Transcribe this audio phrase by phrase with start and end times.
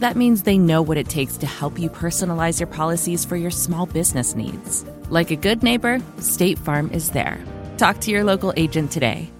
[0.00, 3.50] That means they know what it takes to help you personalize your policies for your
[3.50, 4.82] small business needs.
[5.10, 7.38] Like a good neighbor, State Farm is there.
[7.76, 9.30] Talk to your local agent today.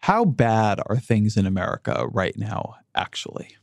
[0.00, 3.56] How bad are things in America right now, actually?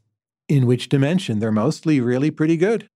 [0.47, 1.39] In which dimension?
[1.39, 2.87] They're mostly really pretty good.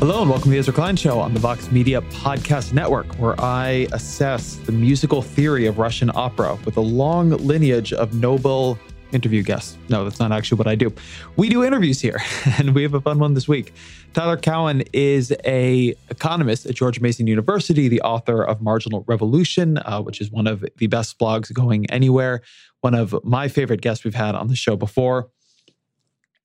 [0.00, 3.38] Hello and welcome to the Ezra Klein Show on the Vox Media Podcast Network, where
[3.38, 8.78] I assess the musical theory of Russian opera with a long lineage of Nobel
[9.12, 9.76] interview guests.
[9.90, 10.90] No, that's not actually what I do.
[11.36, 12.16] We do interviews here,
[12.58, 13.74] and we have a fun one this week.
[14.14, 20.00] Tyler Cowen is a economist at George Mason University, the author of Marginal Revolution, uh,
[20.00, 22.40] which is one of the best blogs going anywhere.
[22.80, 25.28] One of my favorite guests we've had on the show before.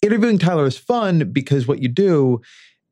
[0.02, 2.42] Interviewing Tyler is fun because what you do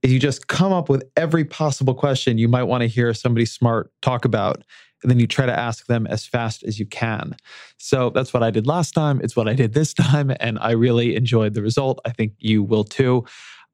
[0.04, 3.46] is you just come up with every possible question you might want to hear somebody
[3.46, 4.64] smart talk about.
[5.02, 7.36] And then you try to ask them as fast as you can.
[7.78, 9.20] So that's what I did last time.
[9.22, 10.32] It's what I did this time.
[10.40, 12.00] And I really enjoyed the result.
[12.06, 13.26] I think you will too.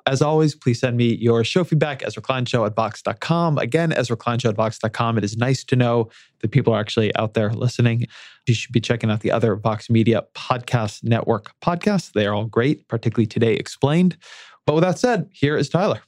[0.05, 3.59] As always, please send me your show feedback, Ezra Klein Show at Vox.com.
[3.59, 5.17] Again, Ezra Klein Show at Vox.com.
[5.19, 6.09] It is nice to know
[6.39, 8.07] that people are actually out there listening.
[8.47, 12.11] You should be checking out the other Vox Media Podcast Network podcasts.
[12.13, 14.17] They are all great, particularly Today Explained.
[14.65, 16.01] But with that said, here is Tyler.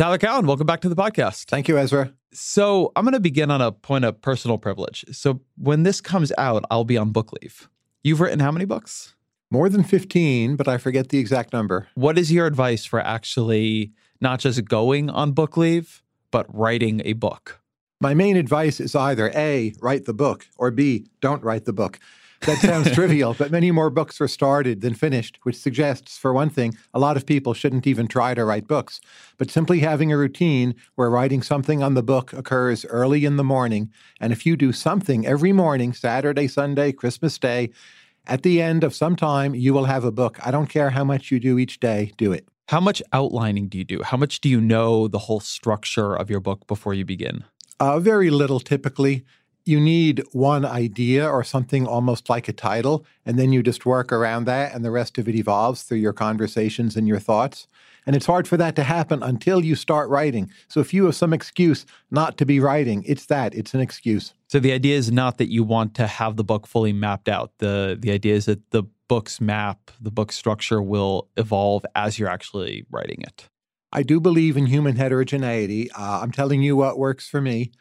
[0.00, 1.44] Tyler Cowen, welcome back to the podcast.
[1.44, 2.10] Thank you, Ezra.
[2.32, 5.04] So I'm going to begin on a point of personal privilege.
[5.12, 7.68] So when this comes out, I'll be on book leave.
[8.02, 9.14] You've written how many books?
[9.50, 11.86] More than 15, but I forget the exact number.
[11.96, 17.12] What is your advice for actually not just going on book leave, but writing a
[17.12, 17.60] book?
[18.00, 22.00] My main advice is either A, write the book, or B, don't write the book.
[22.42, 26.48] That sounds trivial, but many more books are started than finished, which suggests, for one
[26.48, 29.00] thing, a lot of people shouldn't even try to write books.
[29.36, 33.44] But simply having a routine where writing something on the book occurs early in the
[33.44, 33.90] morning,
[34.20, 37.70] and if you do something every morning, Saturday, Sunday, Christmas Day,
[38.26, 40.38] at the end of some time, you will have a book.
[40.46, 42.46] I don't care how much you do each day, do it.
[42.68, 44.02] How much outlining do you do?
[44.02, 47.44] How much do you know the whole structure of your book before you begin?
[47.80, 49.24] Uh, very little typically
[49.70, 54.12] you need one idea or something almost like a title, and then you just work
[54.12, 57.68] around that, and the rest of it evolves through your conversations and your thoughts.
[58.06, 60.50] And it's hard for that to happen until you start writing.
[60.68, 64.34] So if you have some excuse not to be writing, it's that, it's an excuse.
[64.48, 67.52] So the idea is not that you want to have the book fully mapped out.
[67.58, 72.28] The the idea is that the book's map, the book structure will evolve as you're
[72.28, 73.48] actually writing it.
[73.92, 75.90] I do believe in human heterogeneity.
[75.92, 77.72] Uh, I'm telling you what works for me.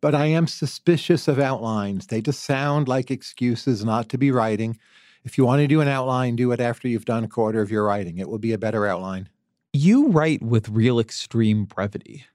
[0.00, 2.06] But I am suspicious of outlines.
[2.06, 4.78] They just sound like excuses not to be writing.
[5.24, 7.70] If you want to do an outline, do it after you've done a quarter of
[7.70, 8.18] your writing.
[8.18, 9.28] It will be a better outline.
[9.72, 12.26] You write with real extreme brevity.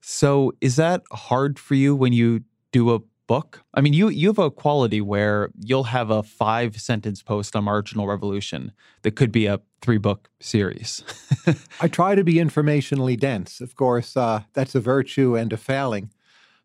[0.00, 3.62] So is that hard for you when you do a book?
[3.74, 7.64] I mean, you you have a quality where you'll have a five sentence post on
[7.64, 11.04] marginal revolution that could be a three book series.
[11.80, 13.60] I try to be informationally dense.
[13.60, 16.10] Of course, uh, that's a virtue and a failing.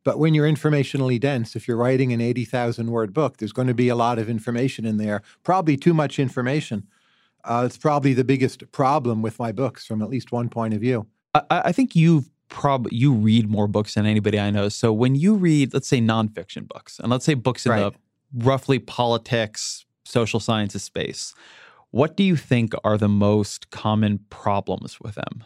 [0.05, 3.73] But when you're informationally dense, if you're writing an 80,000 word book, there's going to
[3.73, 6.87] be a lot of information in there, probably too much information.
[7.43, 10.79] Uh, it's probably the biggest problem with my books from at least one point of
[10.79, 11.07] view.
[11.33, 14.69] I, I think you've probably you read more books than anybody I know.
[14.69, 17.91] So when you read, let's say nonfiction books, and let's say books in right.
[17.91, 21.33] the roughly politics, social sciences space,
[21.89, 25.45] what do you think are the most common problems with them?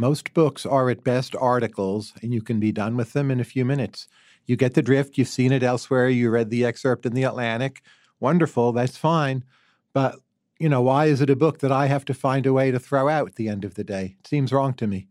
[0.00, 3.44] Most books are at best articles, and you can be done with them in a
[3.44, 4.08] few minutes.
[4.46, 5.18] You get the drift.
[5.18, 6.08] You've seen it elsewhere.
[6.08, 7.82] You read the excerpt in the Atlantic.
[8.18, 8.72] Wonderful.
[8.72, 9.44] That's fine.
[9.92, 10.16] But,
[10.58, 12.78] you know, why is it a book that I have to find a way to
[12.78, 14.16] throw out at the end of the day?
[14.18, 15.06] It seems wrong to me.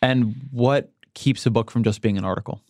[0.00, 2.62] And what keeps a book from just being an article?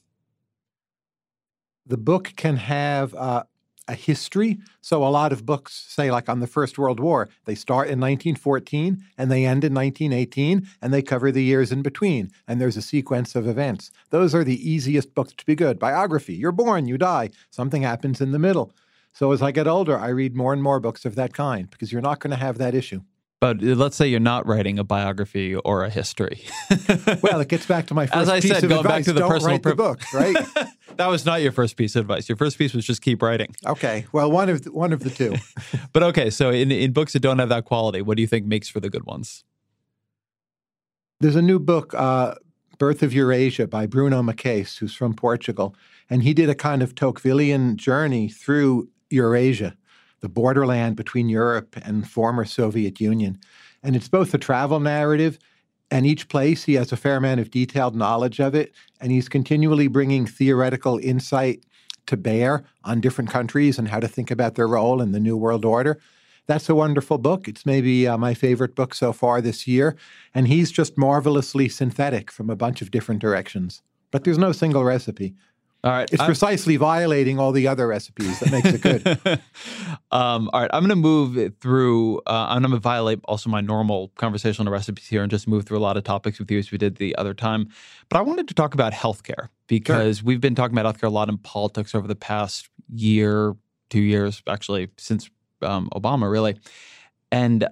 [1.85, 3.43] The book can have uh,
[3.89, 4.59] a history.
[4.81, 8.01] So a lot of books say, like on the First World War, they start in
[8.01, 12.31] 1914 and they end in 1918 and they cover the years in between.
[12.47, 13.91] And there's a sequence of events.
[14.11, 15.79] Those are the easiest books to be good.
[15.79, 18.73] Biography, you're born, you die, something happens in the middle.
[19.13, 21.93] So as I get older, I read more and more books of that kind because
[21.93, 23.01] you're not going to have that issue.
[23.41, 26.45] But uh, let's say you're not writing a biography or a history.
[27.23, 28.99] well, it gets back to my first As I piece said, of going advice.
[28.99, 30.37] back to the Don't personal write the pri- book, right?
[30.97, 32.29] that was not your first piece of advice.
[32.29, 33.55] Your first piece was just keep writing.
[33.67, 34.07] okay.
[34.13, 35.37] Well, one of the, one of the two.
[35.93, 38.47] But okay, so in, in books that don't have that quality, what do you think
[38.47, 39.43] makes for the good ones?
[41.21, 42.35] There's a new book, uh,
[42.79, 45.75] Birth of Eurasia, by Bruno Maçães, who's from Portugal,
[46.09, 49.77] and he did a kind of Tocquevillian journey through Eurasia,
[50.21, 53.39] the borderland between Europe and former Soviet Union.
[53.83, 55.39] And it's both a travel narrative,
[55.91, 59.29] and each place he has a fair amount of detailed knowledge of it, and he's
[59.29, 61.65] continually bringing theoretical insight
[62.07, 65.37] to bear on different countries and how to think about their role in the New
[65.37, 65.99] World Order.
[66.47, 67.47] That's a wonderful book.
[67.47, 69.97] It's maybe uh, my favorite book so far this year.
[70.35, 73.83] And he's just marvelously synthetic from a bunch of different directions.
[74.11, 75.35] But there's no single recipe.
[75.83, 76.11] All right.
[76.13, 79.41] It's I'm- precisely violating all the other recipes that makes it good.
[80.11, 82.19] um, all right, I'm going to move through.
[82.27, 85.79] Uh, I'm going to violate also my normal conversational recipes here and just move through
[85.79, 87.69] a lot of topics with you as we did the other time.
[88.09, 91.29] But I wanted to talk about healthcare because we've been talking about healthcare a lot
[91.29, 93.55] in politics over the past year,
[93.89, 95.31] two years, actually, since
[95.63, 96.57] um, Obama, really.
[97.33, 97.67] And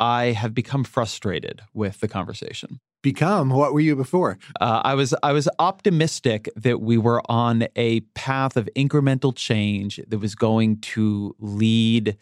[0.00, 2.80] I have become frustrated with the conversation.
[3.04, 4.38] Become what were you before?
[4.62, 10.00] Uh, I was I was optimistic that we were on a path of incremental change
[10.08, 12.16] that was going to lead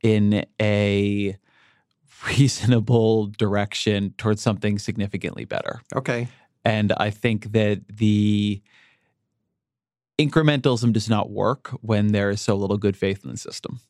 [0.00, 1.36] in a
[2.28, 5.80] reasonable direction towards something significantly better.
[5.92, 6.28] Okay.
[6.64, 8.62] And I think that the
[10.20, 13.80] incrementalism does not work when there is so little good faith in the system.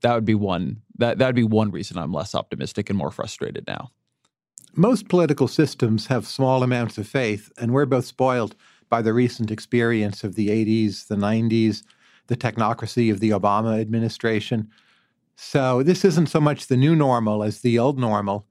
[0.00, 3.10] That would be one that that would be one reason I'm less optimistic and more
[3.10, 3.90] frustrated now.
[4.78, 8.54] Most political systems have small amounts of faith, and we're both spoiled
[8.90, 11.82] by the recent experience of the 80s, the 90s,
[12.26, 14.68] the technocracy of the Obama administration.
[15.34, 18.46] So this isn't so much the new normal as the old normal.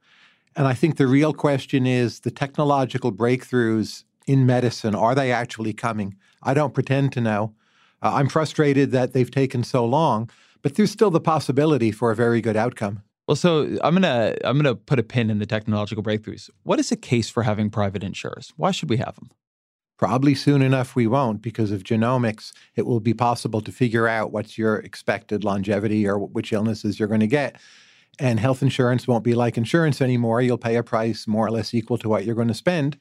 [0.56, 5.74] And I think the real question is the technological breakthroughs in medicine, are they actually
[5.74, 6.16] coming?
[6.42, 7.54] I don't pretend to know.
[8.02, 10.32] Uh, I'm frustrated that they've taken so long,
[10.64, 13.04] but there's still the possibility for a very good outcome.
[13.28, 16.50] Well, so I'm gonna I'm gonna put a pin in the technological breakthroughs.
[16.64, 18.54] What is the case for having private insurers?
[18.56, 19.32] Why should we have them?
[19.98, 22.52] Probably soon enough we won't because of genomics.
[22.76, 27.08] It will be possible to figure out what's your expected longevity or which illnesses you're
[27.08, 27.56] going to get.
[28.20, 30.42] And health insurance won't be like insurance anymore.
[30.42, 32.98] You'll pay a price more or less equal to what you're going to spend.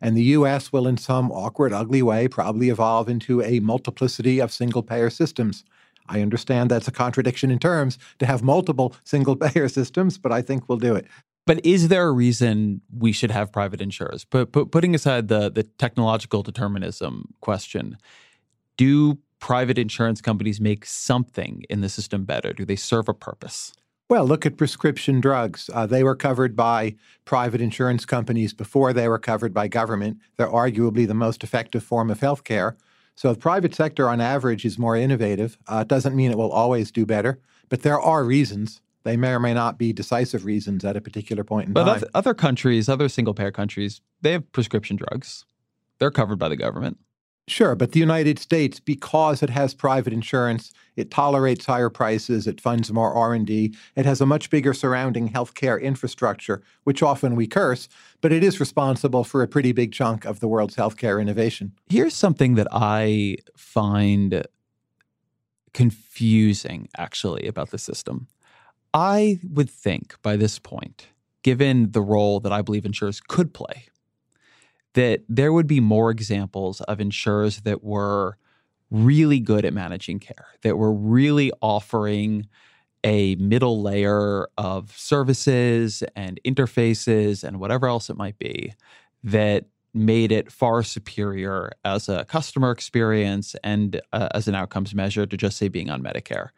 [0.00, 4.52] And the US will, in some awkward, ugly way, probably evolve into a multiplicity of
[4.52, 5.64] single payer systems.
[6.08, 10.42] I understand that's a contradiction in terms to have multiple single payer systems, but I
[10.42, 11.06] think we'll do it.
[11.46, 14.24] But is there a reason we should have private insurers?
[14.24, 17.96] But, but putting aside the the technological determinism question,
[18.76, 22.52] do private insurance companies make something in the system better?
[22.52, 23.72] Do they serve a purpose?
[24.08, 25.68] Well, look at prescription drugs.
[25.72, 30.18] Uh, they were covered by private insurance companies before they were covered by government.
[30.36, 32.76] They're arguably the most effective form of health care.
[33.16, 35.58] So the private sector, on average, is more innovative.
[35.66, 38.80] Uh, it doesn't mean it will always do better, but there are reasons.
[39.04, 42.00] They may or may not be decisive reasons at a particular point in But time.
[42.00, 45.46] But other countries, other single payer countries, they have prescription drugs.
[45.98, 46.98] They're covered by the government.
[47.48, 52.60] Sure, but the United States, because it has private insurance, it tolerates higher prices, it
[52.60, 57.88] funds more R&D, it has a much bigger surrounding healthcare infrastructure, which often we curse,
[58.20, 61.72] but it is responsible for a pretty big chunk of the world's healthcare innovation.
[61.88, 64.44] Here's something that I find
[65.72, 68.26] confusing, actually, about the system.
[68.92, 71.08] I would think by this point,
[71.44, 73.86] given the role that I believe insurers could play,
[74.96, 78.38] that there would be more examples of insurers that were
[78.90, 82.48] really good at managing care, that were really offering
[83.04, 88.72] a middle layer of services and interfaces and whatever else it might be
[89.22, 95.26] that made it far superior as a customer experience and uh, as an outcomes measure
[95.26, 96.48] to just say being on Medicare.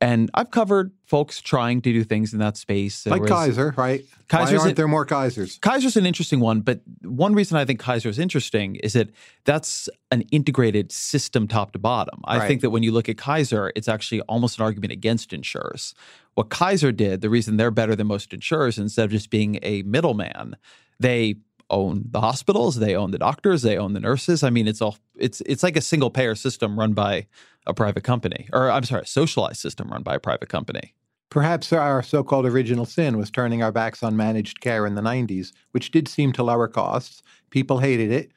[0.00, 3.02] And I've covered folks trying to do things in that space.
[3.02, 4.04] There like was, Kaiser, right?
[4.28, 5.60] Kaiser's Why aren't there more Kaisers?
[5.60, 9.10] Kaiser's an interesting one, but one reason I think Kaiser is interesting is that
[9.44, 12.20] that's an integrated system top to bottom.
[12.24, 12.46] I right.
[12.46, 15.94] think that when you look at Kaiser, it's actually almost an argument against insurers.
[16.34, 19.82] What Kaiser did, the reason they're better than most insurers, instead of just being a
[19.82, 20.56] middleman,
[21.00, 21.36] they
[21.70, 24.42] own the hospitals, they own the doctors, they own the nurses.
[24.42, 27.26] I mean, it's all it's it's like a single payer system run by
[27.66, 30.94] a private company, or I'm sorry, a socialized system run by a private company.
[31.30, 35.02] Perhaps our so called original sin was turning our backs on managed care in the
[35.02, 37.22] 90s, which did seem to lower costs.
[37.50, 38.32] People hated it.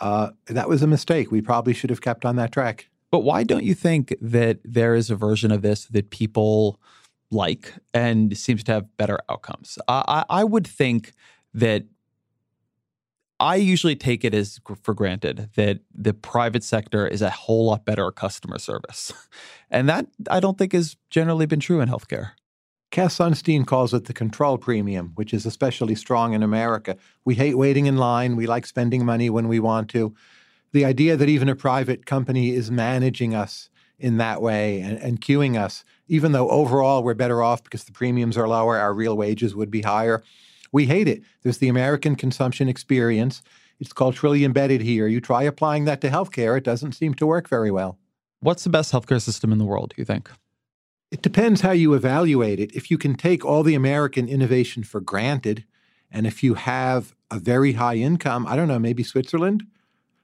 [0.00, 1.32] Uh, that was a mistake.
[1.32, 2.88] We probably should have kept on that track.
[3.10, 6.80] But why don't you think that there is a version of this that people
[7.32, 9.78] like and seems to have better outcomes?
[9.88, 11.14] I, I would think
[11.54, 11.84] that
[13.38, 17.84] I usually take it as for granted that the private sector is a whole lot
[17.84, 19.12] better at customer service.
[19.68, 22.30] And that I don't think has generally been true in healthcare.
[22.92, 26.96] Cass Sunstein calls it the control premium, which is especially strong in America.
[27.24, 28.36] We hate waiting in line.
[28.36, 30.14] We like spending money when we want to.
[30.70, 35.20] The idea that even a private company is managing us in that way and, and
[35.20, 39.16] queuing us, even though overall we're better off because the premiums are lower, our real
[39.16, 40.22] wages would be higher
[40.72, 41.22] we hate it.
[41.42, 43.42] There's the American consumption experience.
[43.78, 45.06] It's culturally embedded here.
[45.06, 47.98] You try applying that to healthcare, it doesn't seem to work very well.
[48.40, 50.30] What's the best healthcare system in the world, do you think?
[51.10, 52.74] It depends how you evaluate it.
[52.74, 55.64] If you can take all the American innovation for granted,
[56.10, 59.64] and if you have a very high income, I don't know, maybe Switzerland,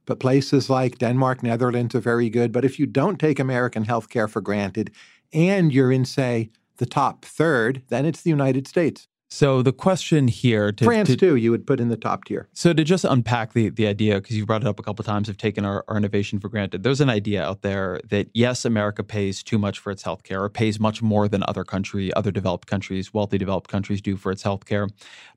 [0.07, 2.53] but places like Denmark, Netherlands are very good.
[2.53, 4.91] But if you don't take American healthcare for granted
[5.33, 9.09] and you're in, say, the top third, then it's the United States.
[9.35, 12.49] So the question here, to, France to, too, you would put in the top tier.
[12.53, 15.07] So to just unpack the the idea, because you brought it up a couple of
[15.07, 16.83] times of taking our, our innovation for granted.
[16.83, 20.51] There's an idea out there that yes, America pays too much for its healthcare, or
[20.51, 24.43] pays much more than other country, other developed countries, wealthy developed countries do for its
[24.43, 24.91] healthcare,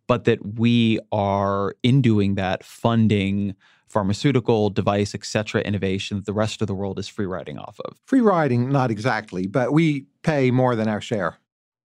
[0.07, 3.55] but that we are in doing that funding
[3.87, 7.79] pharmaceutical device, et cetera, innovation that the rest of the world is free riding off
[7.85, 7.95] of.
[8.05, 11.37] Free riding, not exactly, but we pay more than our share.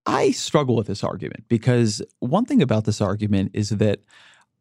[0.06, 4.00] I struggle with this argument because one thing about this argument is that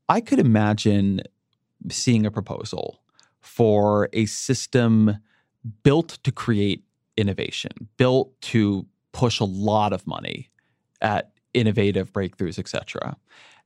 [0.08, 1.22] I could imagine
[1.90, 3.02] seeing a proposal
[3.40, 5.18] for a system
[5.84, 6.84] built to create
[7.16, 10.50] innovation, built to push a lot of money
[11.02, 13.18] at innovative breakthroughs, etc.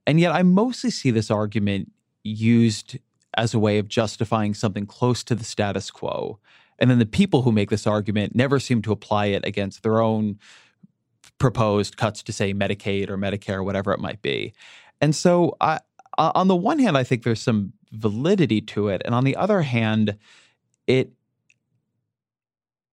[0.06, 1.92] And yet I mostly see this argument
[2.24, 2.98] used
[3.36, 6.40] as a way of justifying something close to the status quo.
[6.80, 10.02] And then the people who make this argument never seem to apply it against their
[10.02, 10.40] own
[11.40, 14.54] proposed cuts to say Medicaid or Medicare or whatever it might be.
[15.02, 15.80] And so I,
[16.18, 19.62] on the one hand, I think there's some validity to it, and on the other
[19.62, 20.18] hand,
[20.88, 21.12] it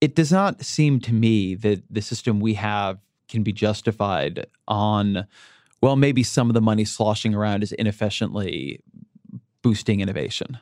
[0.01, 5.27] it does not seem to me that the system we have can be justified on
[5.83, 8.81] well maybe some of the money sloshing around is inefficiently
[9.63, 10.59] boosting innovation.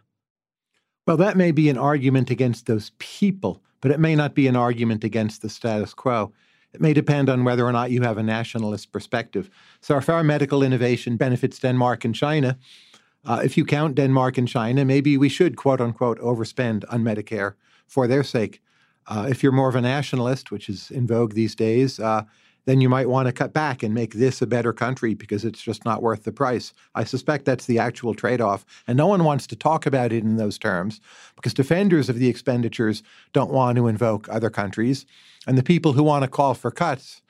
[1.06, 4.56] Well, that may be an argument against those people, but it may not be an
[4.56, 6.32] argument against the status quo.
[6.75, 9.49] It may depend on whether or not you have a nationalist perspective.
[9.81, 12.59] So, if our medical innovation benefits Denmark and China,
[13.25, 17.55] uh, if you count Denmark and China, maybe we should, quote unquote, overspend on Medicare
[17.87, 18.63] for their sake.
[19.07, 22.23] Uh, if you're more of a nationalist, which is in vogue these days, uh,
[22.69, 25.63] then you might want to cut back and make this a better country because it's
[25.63, 26.75] just not worth the price.
[26.95, 28.67] I suspect that's the actual trade off.
[28.87, 31.01] And no one wants to talk about it in those terms
[31.35, 35.07] because defenders of the expenditures don't want to invoke other countries.
[35.47, 37.23] And the people who want to call for cuts,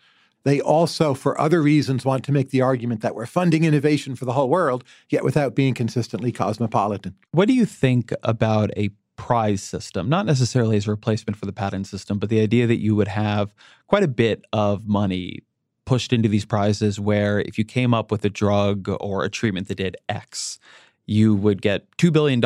[0.43, 4.25] they also, for other reasons, want to make the argument that we're funding innovation for
[4.25, 7.15] the whole world, yet without being consistently cosmopolitan.
[7.31, 11.53] What do you think about a prize system, not necessarily as a replacement for the
[11.53, 13.53] patent system, but the idea that you would have
[13.89, 15.41] quite a bit of money
[15.85, 19.69] pushed into these prizes where if you came up with a drug or a treatment
[19.69, 20.59] that did X,
[21.05, 22.43] you would get $2 billion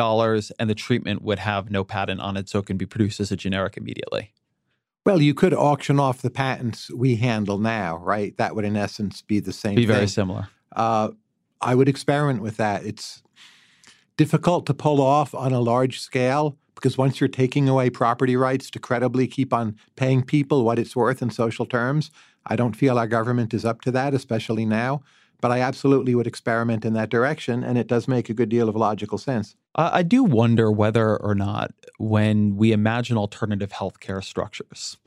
[0.59, 3.31] and the treatment would have no patent on it, so it can be produced as
[3.31, 4.33] a generic immediately.
[5.05, 8.35] Well, you could auction off the patents we handle now, right?
[8.37, 9.75] That would, in essence, be the same.
[9.75, 10.47] Be very similar.
[10.73, 11.09] Uh,
[11.61, 12.85] I would experiment with that.
[12.85, 13.21] It's
[14.15, 18.69] difficult to pull off on a large scale because once you're taking away property rights
[18.69, 22.11] to credibly keep on paying people what it's worth in social terms,
[22.45, 25.01] I don't feel our government is up to that, especially now.
[25.39, 28.67] But I absolutely would experiment in that direction, and it does make a good deal
[28.67, 29.55] of logical sense.
[29.75, 34.97] I do wonder whether or not, when we imagine alternative healthcare structures,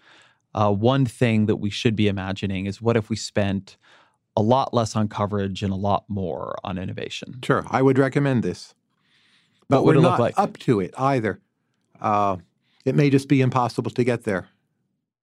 [0.55, 3.77] uh, one thing that we should be imagining is what if we spent
[4.35, 7.39] a lot less on coverage and a lot more on innovation?
[7.45, 8.75] Sure, I would recommend this.
[9.69, 10.39] But what we're not like?
[10.39, 11.41] up to it either.
[12.01, 12.37] Uh,
[12.85, 14.49] it may just be impossible to get there.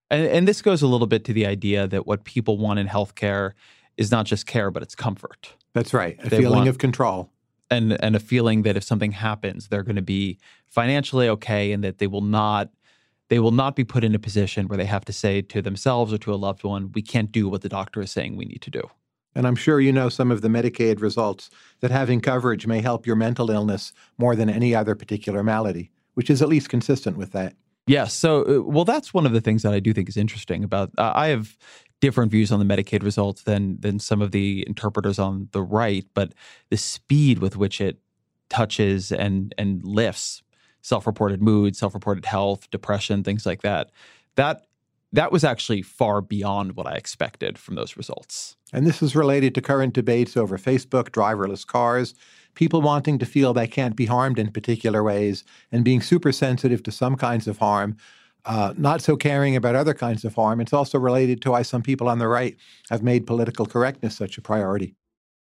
[0.10, 2.88] And, and this goes a little bit to the idea that what people want in
[2.88, 3.54] healthcare
[3.98, 5.54] is not just care, but it's comfort.
[5.74, 6.18] That's right.
[6.24, 7.30] A They feeling want- of control.
[7.72, 10.38] and and a feeling that if something happens, they're going to be
[10.68, 12.70] financially okay, and that they will not
[13.30, 16.14] they will not be put in a position where they have to say to themselves
[16.14, 18.62] or to a loved one, "We can't do what the doctor is saying we need
[18.64, 18.82] to do."
[19.36, 21.50] And I'm sure you know some of the Medicaid results
[21.80, 26.30] that having coverage may help your mental illness more than any other particular malady, which
[26.30, 27.56] is at least consistent with that.
[27.86, 28.14] Yes.
[28.14, 30.92] So, uh, well, that's one of the things that I do think is interesting about.
[30.98, 31.58] Uh, I have
[32.00, 36.06] different views on the Medicaid results than than some of the interpreters on the right,
[36.14, 36.34] but
[36.70, 38.00] the speed with which it
[38.50, 40.42] touches and and lifts
[40.82, 43.90] self-reported mood, self-reported health, depression, things like that.
[44.36, 44.66] That
[45.14, 48.58] that was actually far beyond what I expected from those results.
[48.74, 52.16] And this is related to current debates over Facebook, driverless cars,
[52.56, 56.84] people wanting to feel they can't be harmed in particular ways, and being super sensitive
[56.84, 57.98] to some kinds of harm,
[58.46, 60.60] uh, not so caring about other kinds of harm.
[60.60, 62.58] It's also related to why some people on the right
[62.90, 64.96] have made political correctness such a priority.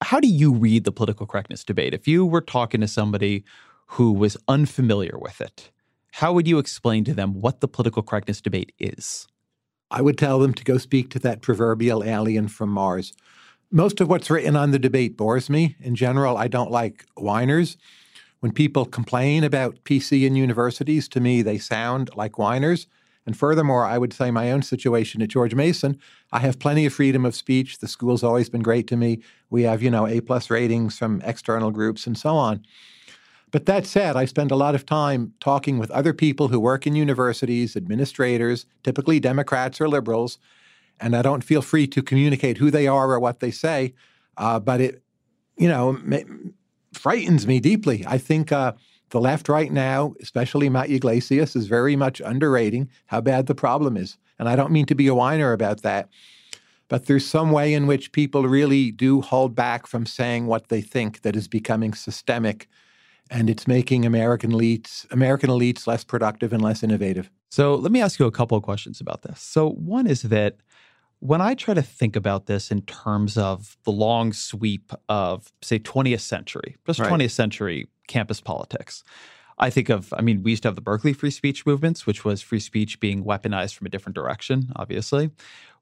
[0.01, 1.93] How do you read the political correctness debate?
[1.93, 3.43] If you were talking to somebody
[3.87, 5.71] who was unfamiliar with it,
[6.11, 9.27] how would you explain to them what the political correctness debate is?
[9.89, 13.13] I would tell them to go speak to that proverbial alien from Mars.
[13.71, 15.75] Most of what's written on the debate bores me.
[15.81, 17.75] In general, I don't like whiners.
[18.39, 22.87] When people complain about PC in universities, to me, they sound like whiners.
[23.25, 25.99] And furthermore, I would say my own situation at George Mason,
[26.31, 27.79] I have plenty of freedom of speech.
[27.79, 29.21] The school's always been great to me.
[29.49, 32.63] We have, you know, A plus ratings from external groups and so on.
[33.51, 36.87] But that said, I spend a lot of time talking with other people who work
[36.87, 40.37] in universities, administrators, typically Democrats or liberals,
[40.99, 43.93] and I don't feel free to communicate who they are or what they say.
[44.37, 45.03] Uh, but it,
[45.57, 46.17] you know, ma-
[46.93, 48.05] frightens me deeply.
[48.07, 48.73] I think uh,
[49.09, 53.97] the left right now, especially Matt Yglesias, is very much underrating how bad the problem
[53.97, 54.17] is.
[54.39, 56.09] And I don't mean to be a whiner about that,
[56.87, 60.81] but there's some way in which people really do hold back from saying what they
[60.81, 62.67] think that is becoming systemic
[63.29, 67.29] and it's making American elites American elites less productive and less innovative.
[67.49, 69.41] So let me ask you a couple of questions about this.
[69.41, 70.57] So one is that
[71.19, 75.79] when I try to think about this in terms of the long sweep of, say,
[75.79, 77.11] 20th century, just Right.
[77.11, 79.03] 20th century campus politics,
[79.59, 82.23] I think of, I mean, we used to have the Berkeley free speech movements, which
[82.23, 85.31] was free speech being weaponized from a different direction, obviously.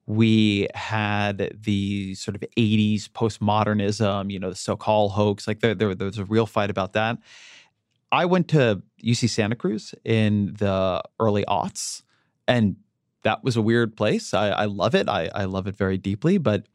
[0.06, 5.94] We had the sort of 80s postmodernism, you know, the Sokal hoax, like there, there,
[5.94, 7.18] there was a real fight about that.
[8.12, 12.02] I went to UC Santa Cruz in the early aughts,
[12.48, 12.76] and
[13.22, 14.34] that was a weird place.
[14.34, 15.08] I, I love it.
[15.08, 16.38] I, I love it very deeply.
[16.38, 16.66] But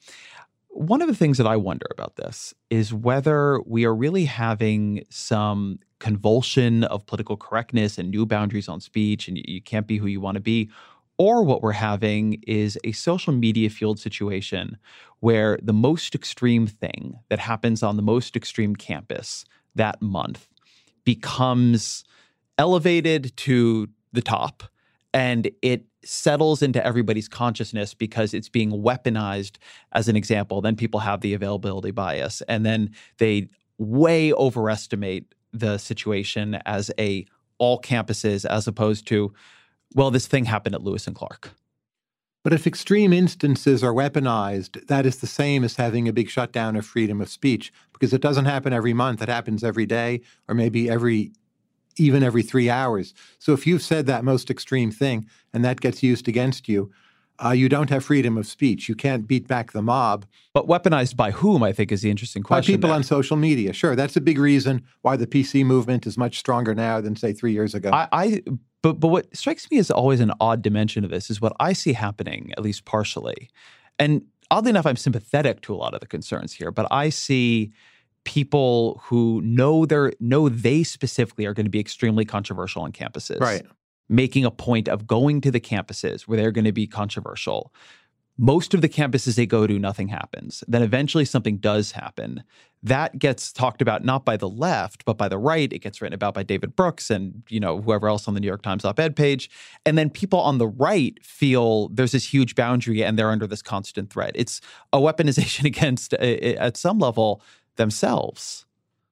[0.69, 5.03] one of the things that I wonder about this is whether we are really having
[5.09, 10.07] some convulsion of political correctness and new boundaries on speech, and you, can't be who
[10.07, 10.69] you want to be.
[11.17, 14.77] Or what we're having is a social media fueled situation
[15.19, 20.47] where the most extreme thing that happens on the most extreme campus that month
[21.03, 22.03] becomes
[22.57, 24.63] elevated to the top
[25.13, 29.57] and it settles into everybody's consciousness because it's being weaponized
[29.91, 35.77] as an example then people have the availability bias and then they way overestimate the
[35.77, 37.25] situation as a
[37.57, 39.31] all campuses as opposed to
[39.93, 41.51] well this thing happened at lewis and clark
[42.43, 46.75] But if extreme instances are weaponized, that is the same as having a big shutdown
[46.75, 49.21] of freedom of speech because it doesn't happen every month.
[49.21, 51.33] It happens every day or maybe every
[51.97, 53.13] even every three hours.
[53.39, 56.91] So if you've said that most extreme thing and that gets used against you,
[57.43, 58.87] uh, you don't have freedom of speech.
[58.87, 62.43] You can't beat back the mob but weaponized by whom i think is the interesting
[62.43, 62.73] question.
[62.73, 62.95] by people there.
[62.95, 63.73] on social media.
[63.73, 67.33] Sure, that's a big reason why the PC movement is much stronger now than say
[67.33, 67.89] three years ago.
[67.91, 68.43] I, I
[68.81, 71.73] but but what strikes me as always an odd dimension of this is what I
[71.73, 73.49] see happening, at least partially.
[73.97, 77.71] And oddly enough, I'm sympathetic to a lot of the concerns here, but I see
[78.23, 83.39] people who know they're know they specifically are going to be extremely controversial on campuses.
[83.39, 83.65] right.
[84.09, 87.73] Making a point of going to the campuses where they're going to be controversial.
[88.37, 90.63] Most of the campuses they go to, nothing happens.
[90.67, 92.43] Then eventually something does happen.
[92.83, 95.71] That gets talked about not by the left, but by the right.
[95.71, 98.47] It gets written about by David Brooks and you know whoever else on the New
[98.47, 99.49] York Times op-ed page.
[99.85, 103.61] And then people on the right feel there's this huge boundary and they're under this
[103.61, 104.31] constant threat.
[104.35, 104.59] It's
[104.91, 107.41] a weaponization against, uh, at some level,
[107.75, 108.65] themselves.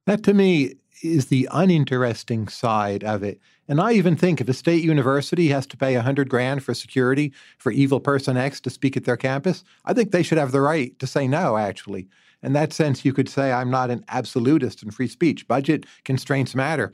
[0.06, 3.40] That to me is the uninteresting side of it.
[3.68, 6.74] And I even think if a state university has to pay a hundred grand for
[6.74, 10.52] security for evil person X to speak at their campus, I think they should have
[10.52, 12.08] the right to say no, actually.
[12.42, 15.48] In that sense, you could say I'm not an absolutist in free speech.
[15.48, 16.92] Budget constraints matter.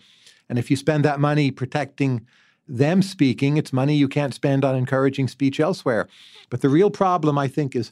[0.49, 2.25] And if you spend that money protecting
[2.67, 3.57] them speaking.
[3.57, 6.07] It's money you can't spend on encouraging speech elsewhere.
[6.49, 7.91] But the real problem, I think, is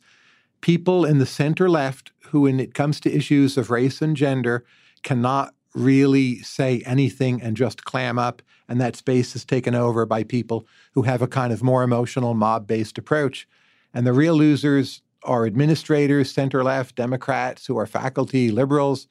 [0.62, 4.66] people in the center left who, when it comes to issues of race and gender,
[5.04, 8.42] cannot really say anything and just clam up.
[8.68, 12.34] And that space is taken over by people who have a kind of more emotional,
[12.34, 13.48] mob based approach.
[13.94, 19.08] And the real losers are administrators, center left, Democrats who are faculty, liberals.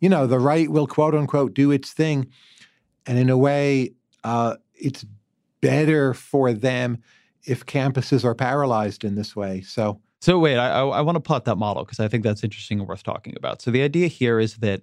[0.00, 2.30] You know, the right will quote unquote do its thing.
[3.06, 3.90] And in a way,
[4.22, 5.04] uh, it's
[5.60, 7.02] better for them
[7.42, 9.62] if campuses are paralyzed in this way.
[9.62, 12.80] So, so wait, I, I want to plot that model because I think that's interesting
[12.80, 13.62] and worth talking about.
[13.62, 14.82] So the idea here is that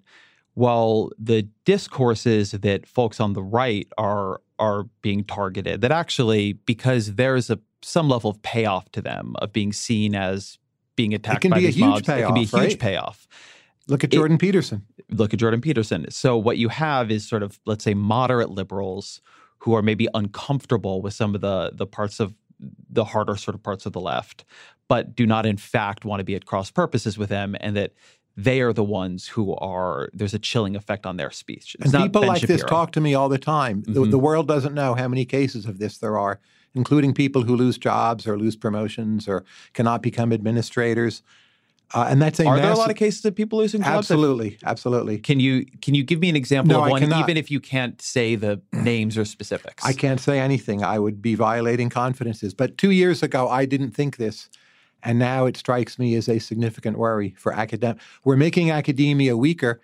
[0.53, 7.15] while the discourses that folks on the right are are being targeted, that actually because
[7.15, 10.57] there's a some level of payoff to them of being seen as
[10.95, 12.79] being attacked by be these a huge mobs, payoff, it can be a huge right?
[12.79, 13.27] payoff.
[13.87, 14.85] Look at Jordan it, Peterson.
[15.09, 16.09] Look at Jordan Peterson.
[16.09, 19.21] So what you have is sort of let's say moderate liberals
[19.57, 22.33] who are maybe uncomfortable with some of the the parts of
[22.89, 24.45] the harder sort of parts of the left,
[24.87, 27.93] but do not in fact want to be at cross purposes with them, and that
[28.35, 31.75] they are the ones who are there's a chilling effect on their speech.
[31.79, 32.57] It's and people ben like Shapiro.
[32.57, 33.81] this talk to me all the time.
[33.83, 33.93] Mm-hmm.
[33.93, 36.39] The, the world doesn't know how many cases of this there are,
[36.73, 41.21] including people who lose jobs or lose promotions or cannot become administrators.
[41.93, 44.09] Uh, and that's a are massive, there a lot of cases of people losing jobs?
[44.09, 45.19] Absolutely, absolutely.
[45.19, 48.01] Can you can you give me an example no, of one, even if you can't
[48.01, 49.85] say the names or specifics?
[49.85, 50.83] I can't say anything.
[50.83, 52.55] I would be violating confidences.
[52.55, 54.49] But two years ago, I didn't think this,
[55.03, 58.01] and now it strikes me as a significant worry for academic.
[58.23, 59.81] We're making academia weaker.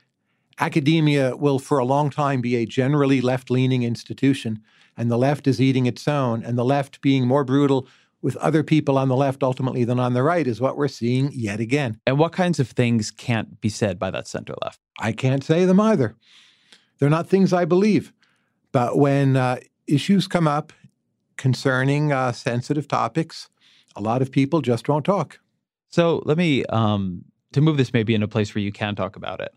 [0.59, 4.61] Academia will, for a long time, be a generally left-leaning institution,
[4.97, 7.87] and the left is eating its own, and the left being more brutal
[8.21, 11.31] with other people on the left ultimately than on the right is what we're seeing
[11.31, 11.99] yet again.
[12.05, 14.81] And what kinds of things can't be said by that center left?
[14.99, 16.15] I can't say them either.
[16.97, 18.11] They're not things I believe.
[18.73, 20.73] But when uh, issues come up
[21.37, 23.49] concerning uh, sensitive topics,
[23.95, 25.39] a lot of people just won't talk.
[25.89, 29.15] So let me, um, to move this maybe in a place where you can talk
[29.15, 29.53] about it.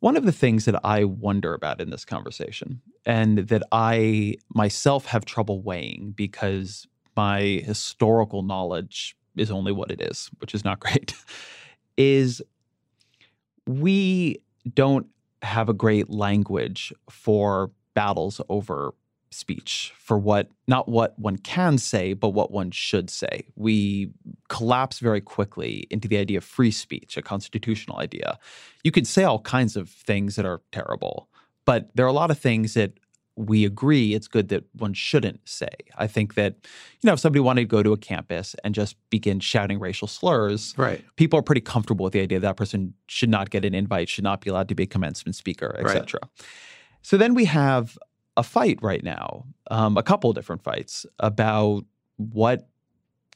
[0.00, 5.06] One of the things that I wonder about in this conversation and that I myself
[5.06, 6.86] have trouble weighing because
[7.16, 11.14] my historical knowledge is only what it is, which is not great,
[11.96, 12.42] is
[13.66, 14.38] we
[14.74, 15.06] don't
[15.42, 18.94] have a great language for battles over
[19.36, 24.10] speech for what not what one can say but what one should say we
[24.48, 28.38] collapse very quickly into the idea of free speech a constitutional idea
[28.82, 31.28] you can say all kinds of things that are terrible
[31.64, 32.92] but there are a lot of things that
[33.36, 35.68] we agree it's good that one shouldn't say.
[35.98, 36.54] I think that,
[37.02, 40.08] you know, if somebody wanted to go to a campus and just begin shouting racial
[40.08, 41.04] slurs, right.
[41.16, 44.08] people are pretty comfortable with the idea that, that person should not get an invite,
[44.08, 46.18] should not be allowed to be a commencement speaker, etc.
[46.22, 46.30] Right.
[47.02, 47.98] So then we have
[48.36, 51.84] a fight right now, um, a couple different fights about
[52.16, 52.68] what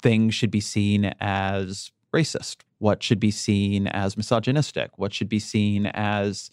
[0.00, 5.38] things should be seen as racist, what should be seen as misogynistic, what should be
[5.38, 6.50] seen as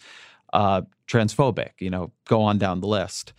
[0.52, 3.32] uh, transphobic, you know, go on down the list.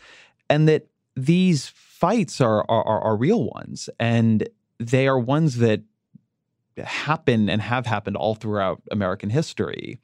[0.50, 3.90] And that these fights are, are, are real ones.
[4.00, 4.48] And
[4.80, 5.82] they are ones that
[6.78, 10.00] happen and have happened all throughout American history.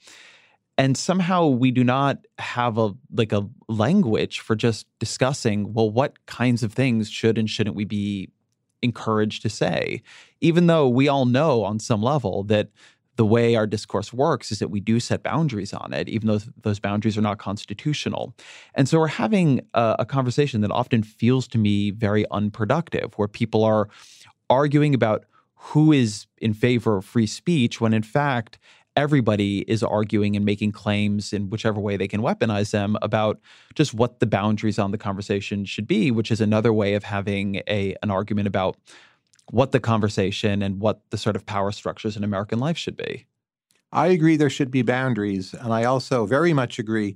[0.77, 6.25] And somehow we do not have a like a language for just discussing, well, what
[6.25, 8.29] kinds of things should and shouldn't we be
[8.81, 10.01] encouraged to say?
[10.41, 12.69] Even though we all know on some level that
[13.15, 16.39] the way our discourse works is that we do set boundaries on it, even though
[16.63, 18.35] those boundaries are not constitutional.
[18.73, 23.29] And so we're having a, a, conversation that often feels to me very unproductive, where
[23.29, 23.87] people are
[24.49, 28.59] arguing about who is in favor of free speech when in fact
[28.95, 33.39] everybody is arguing and making claims in whichever way they can weaponize them about
[33.75, 37.61] just what the boundaries on the conversation should be, which is another way of having
[37.67, 38.77] a an argument about
[39.51, 43.25] what the conversation and what the sort of power structures in American life should be.
[43.91, 45.53] I agree there should be boundaries.
[45.53, 47.15] And I also very much agree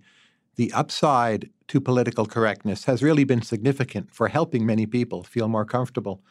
[0.56, 5.66] the upside to political correctness has really been significant for helping many people feel more
[5.66, 6.22] comfortable.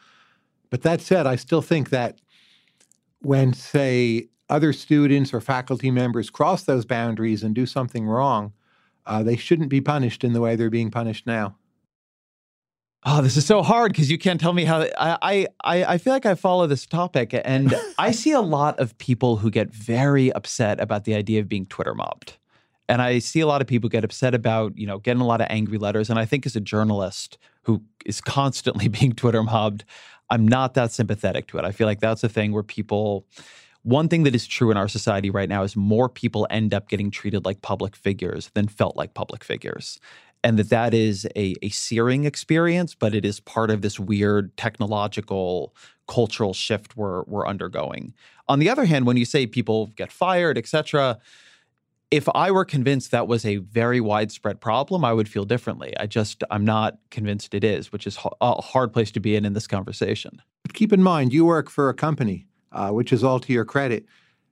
[0.69, 2.21] But that said, I still think that
[3.21, 8.53] when, say, other students or faculty members cross those boundaries and do something wrong,
[9.05, 11.55] uh, they shouldn't be punished in the way they're being punished now.
[13.05, 14.85] Oh, this is so hard because you can't tell me how.
[14.97, 18.97] I, I I feel like I follow this topic, and I see a lot of
[18.97, 22.37] people who get very upset about the idea of being Twitter mobbed,
[22.89, 25.39] and I see a lot of people get upset about you know getting a lot
[25.39, 26.09] of angry letters.
[26.09, 29.85] And I think as a journalist who is constantly being Twitter mobbed,
[30.29, 31.63] I'm not that sympathetic to it.
[31.63, 33.25] I feel like that's a thing where people.
[33.83, 36.89] One thing that is true in our society right now is more people end up
[36.89, 39.99] getting treated like public figures than felt like public figures.
[40.43, 44.55] and that that is a, a searing experience, but it is part of this weird
[44.57, 45.75] technological
[46.07, 48.13] cultural shift we're we're undergoing.
[48.47, 51.19] On the other hand, when you say people get fired, etc.,
[52.09, 55.93] if I were convinced that was a very widespread problem, I would feel differently.
[55.99, 59.45] I just I'm not convinced it is, which is a hard place to be in
[59.45, 60.41] in this conversation.
[60.63, 63.65] But keep in mind, you work for a company, uh, which is all to your
[63.65, 64.05] credit.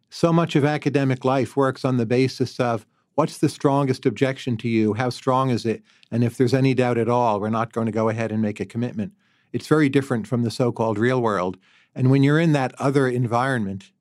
[0.10, 4.70] So much of academic life works on the basis of what's the strongest objection to
[4.70, 4.94] you?
[4.94, 5.84] How strong is it?
[6.12, 8.60] And if there's any doubt at all, we're not going to go ahead and make
[8.60, 9.14] a commitment.
[9.54, 11.58] It's very different from the so called real world.
[11.96, 13.92] And when you're in that other environment,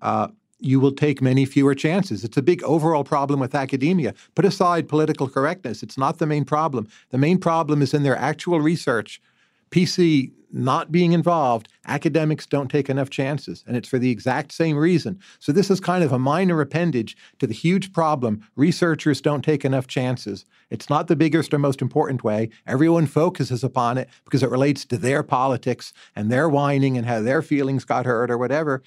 [0.00, 0.28] uh,
[0.60, 2.24] you will take many fewer chances.
[2.24, 4.14] It's a big overall problem with academia.
[4.34, 6.88] Put aside political correctness, it's not the main problem.
[7.10, 9.20] The main problem is in their actual research.
[9.70, 13.64] PC not being involved, academics don't take enough chances.
[13.66, 15.18] And it's for the exact same reason.
[15.40, 19.64] So, this is kind of a minor appendage to the huge problem researchers don't take
[19.64, 20.46] enough chances.
[20.70, 22.50] It's not the biggest or most important way.
[22.66, 27.20] Everyone focuses upon it because it relates to their politics and their whining and how
[27.20, 28.82] their feelings got hurt or whatever.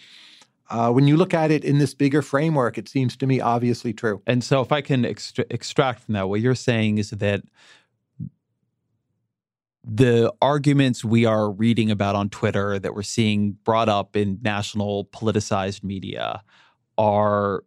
[0.69, 3.93] Uh, when you look at it in this bigger framework, it seems to me obviously
[3.93, 4.21] true.
[4.27, 7.41] And so, if I can extra- extract from that, what you're saying is that
[9.89, 15.05] the arguments we are reading about on Twitter that we're seeing brought up in national
[15.05, 16.43] politicized media
[16.97, 17.63] are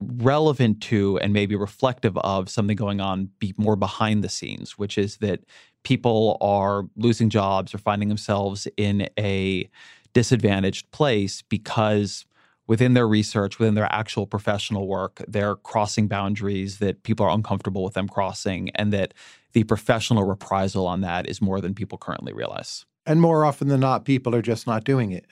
[0.00, 4.96] relevant to and maybe reflective of something going on be more behind the scenes, which
[4.96, 5.40] is that
[5.82, 9.68] people are losing jobs or finding themselves in a
[10.14, 12.24] disadvantaged place because
[12.66, 17.84] within their research, within their actual professional work, they're crossing boundaries that people are uncomfortable
[17.84, 19.12] with them crossing, and that
[19.54, 22.84] the professional reprisal on that is more than people currently realize.
[23.06, 25.26] And more often than not, people are just not doing it.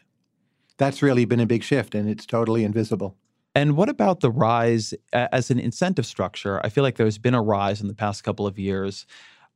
[0.79, 3.17] That's really been a big shift, and it's totally invisible.
[3.55, 6.61] And what about the rise as an incentive structure?
[6.65, 9.07] I feel like there's been a rise in the past couple of years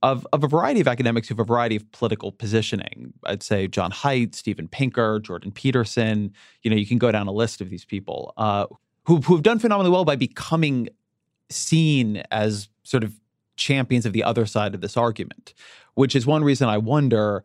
[0.03, 3.15] of, of a variety of academics who have a variety of political positioning.
[3.25, 6.33] I'd say Jon Haidt, Steven Pinker, Jordan Peterson.
[6.63, 8.67] You know, you can go down a list of these people uh,
[9.05, 10.89] who, who've done phenomenally well by becoming
[11.49, 13.15] seen as sort of
[13.57, 15.55] champions of the other side of this argument,
[15.95, 17.45] which is one reason I wonder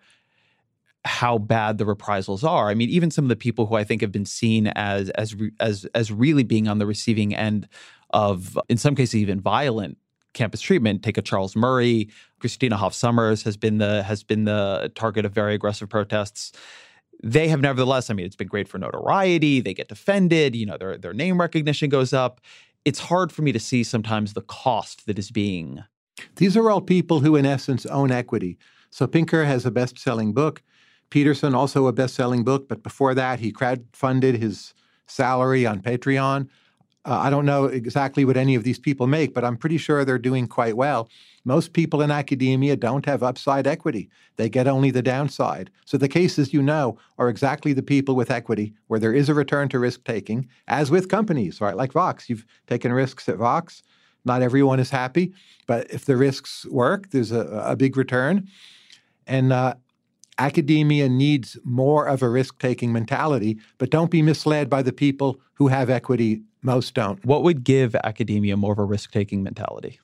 [1.03, 2.69] how bad the reprisals are.
[2.69, 5.35] I mean, even some of the people who I think have been seen as as
[5.59, 7.67] as as really being on the receiving end
[8.11, 9.97] of, in some cases, even violent
[10.33, 11.03] campus treatment.
[11.03, 15.33] Take a Charles Murray, Christina Hoff Sommers has been the has been the target of
[15.33, 16.51] very aggressive protests.
[17.23, 19.61] They have nevertheless, I mean, it's been great for notoriety.
[19.61, 22.41] They get defended, you know, their their name recognition goes up.
[22.85, 25.83] It's hard for me to see sometimes the cost that is being.
[26.35, 28.57] These are all people who, in essence, own equity.
[28.89, 30.61] So Pinker has a best-selling book.
[31.09, 34.73] Peterson also a best-selling book, but before that, he crowdfunded his
[35.07, 36.47] salary on Patreon.
[37.03, 40.05] Uh, I don't know exactly what any of these people make, but I'm pretty sure
[40.05, 41.09] they're doing quite well.
[41.43, 44.09] Most people in academia don't have upside equity.
[44.35, 45.71] They get only the downside.
[45.85, 49.33] So the cases you know are exactly the people with equity where there is a
[49.33, 51.75] return to risk taking, as with companies, right?
[51.75, 52.29] Like Vox.
[52.29, 53.81] You've taken risks at Vox.
[54.25, 55.33] Not everyone is happy,
[55.67, 58.47] but if the risks work, there's a, a big return.
[59.25, 59.75] And uh,
[60.37, 65.39] academia needs more of a risk taking mentality, but don't be misled by the people
[65.53, 67.23] who have equity most don't.
[67.25, 69.99] What would give academia more of a risk taking mentality?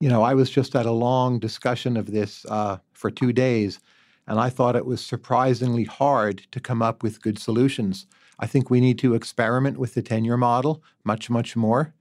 [0.00, 3.78] You know, I was just at a long discussion of this uh, for two days,
[4.26, 8.06] and I thought it was surprisingly hard to come up with good solutions.
[8.38, 11.94] I think we need to experiment with the tenure model much, much more.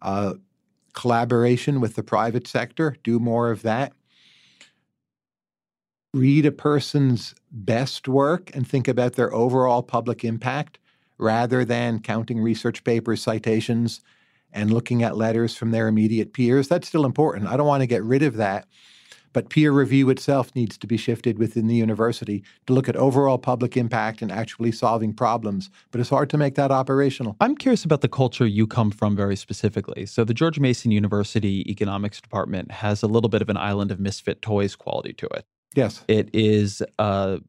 [0.00, 0.34] Uh,
[0.92, 3.92] collaboration with the private sector, do more of that.
[6.14, 10.78] Read a person's best work and think about their overall public impact
[11.18, 14.00] rather than counting research papers, citations,
[14.52, 16.68] and looking at letters from their immediate peers.
[16.68, 17.46] That's still important.
[17.46, 18.66] I don't want to get rid of that.
[19.32, 23.38] But peer review itself needs to be shifted within the university to look at overall
[23.38, 25.70] public impact and actually solving problems.
[25.90, 27.36] But it's hard to make that operational.
[27.40, 30.06] I'm curious about the culture you come from very specifically.
[30.06, 34.00] So, the George Mason University Economics Department has a little bit of an island of
[34.00, 35.44] misfit toys quality to it.
[35.74, 36.04] Yes.
[36.08, 37.40] It is a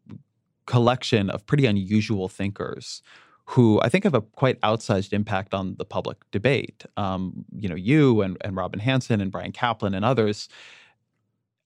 [0.65, 3.01] collection of pretty unusual thinkers
[3.45, 6.85] who I think have a quite outsized impact on the public debate.
[6.95, 10.47] Um, you know, you and, and Robin Hanson and Bryan Caplan and others.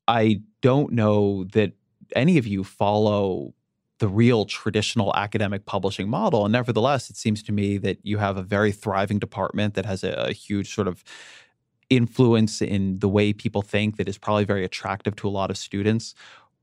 [0.08, 1.74] I don't know that
[2.15, 3.54] any of you follow
[4.00, 6.46] the real traditional academic publishing model.
[6.46, 10.04] And nevertheless, it seems to me that you have a very thriving department that has
[10.04, 11.04] a, a huge sort of
[11.89, 15.58] influence in the way people think that is probably very attractive to a lot of
[15.58, 16.13] students.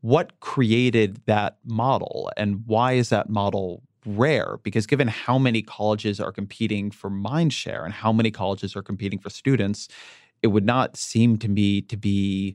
[0.00, 6.20] What created that model and why is that model rare because given how many colleges
[6.20, 9.88] are competing for mind share and how many colleges are competing for students,
[10.42, 12.54] it would not seem to me to be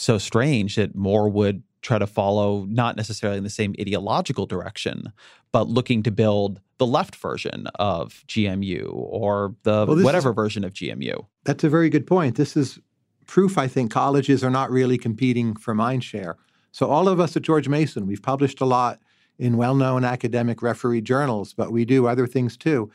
[0.00, 5.12] so strange that more would try to follow not necessarily in the same ideological direction,
[5.52, 10.64] but looking to build the left version of GMU or the well, whatever is, version
[10.64, 11.26] of GMU.
[11.44, 12.36] That's a very good point.
[12.36, 12.78] This is
[13.26, 16.36] proof, I think, colleges are not really competing for mind share.
[16.72, 19.00] So, all of us at George Mason, we've published a lot
[19.38, 22.90] in well known academic referee journals, but we do other things too.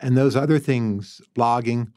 [0.00, 1.92] And those other things, blogging,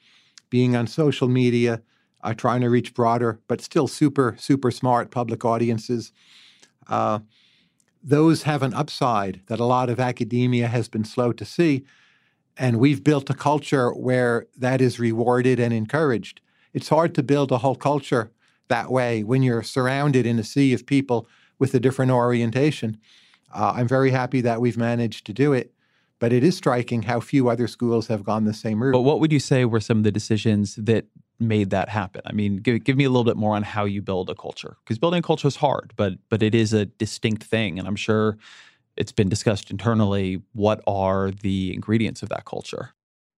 [0.49, 1.81] being on social media,
[2.25, 6.11] uh, trying to reach broader, but still super, super smart public audiences.
[6.87, 7.19] Uh,
[8.03, 11.85] those have an upside that a lot of academia has been slow to see.
[12.57, 16.41] And we've built a culture where that is rewarded and encouraged.
[16.73, 18.31] It's hard to build a whole culture
[18.69, 21.27] that way when you're surrounded in a sea of people
[21.59, 22.97] with a different orientation.
[23.53, 25.71] Uh, I'm very happy that we've managed to do it.
[26.17, 28.93] But it is striking how few other schools have gone the same route.
[28.93, 31.05] But what would you say were some of the decisions that
[31.39, 32.21] made that happen?
[32.25, 34.77] I mean, give, give me a little bit more on how you build a culture
[34.83, 37.95] because building a culture is hard, but but it is a distinct thing, and I'm
[37.95, 38.37] sure
[38.97, 40.41] it's been discussed internally.
[40.53, 42.91] What are the ingredients of that culture?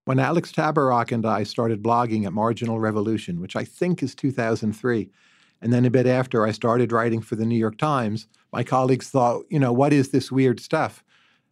[0.05, 5.09] When Alex Tabarrok and I started blogging at Marginal Revolution, which I think is 2003,
[5.61, 9.09] and then a bit after I started writing for the New York Times, my colleagues
[9.09, 11.03] thought, you know, what is this weird stuff?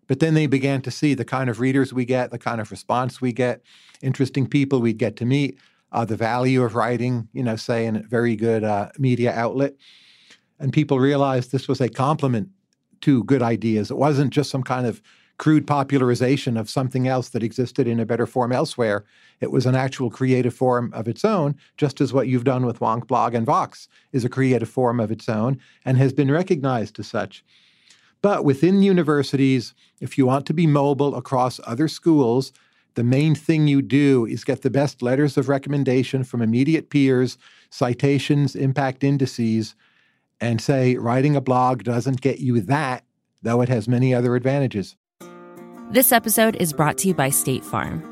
[0.08, 2.71] But then they began to see the kind of readers we get, the kind of
[2.71, 3.62] response we get,
[4.01, 5.58] interesting people we'd get to meet,
[5.95, 9.73] uh, the value of writing, you know, say in a very good uh, media outlet.
[10.60, 12.49] And people realized this was a complement
[13.01, 13.89] to good ideas.
[13.89, 15.01] It wasn't just some kind of
[15.38, 19.05] crude popularization of something else that existed in a better form elsewhere.
[19.39, 22.79] It was an actual creative form of its own, just as what you've done with
[22.79, 26.99] Wonk Blog and Vox is a creative form of its own and has been recognized
[26.99, 27.43] as such.
[28.21, 32.51] But within universities, if you want to be mobile across other schools,
[32.95, 37.38] the main thing you do is get the best letters of recommendation from immediate peers,
[37.69, 39.75] citations, impact indices,
[40.41, 43.03] and say writing a blog doesn't get you that,
[43.41, 44.95] though it has many other advantages.
[45.91, 48.03] This episode is brought to you by State Farm.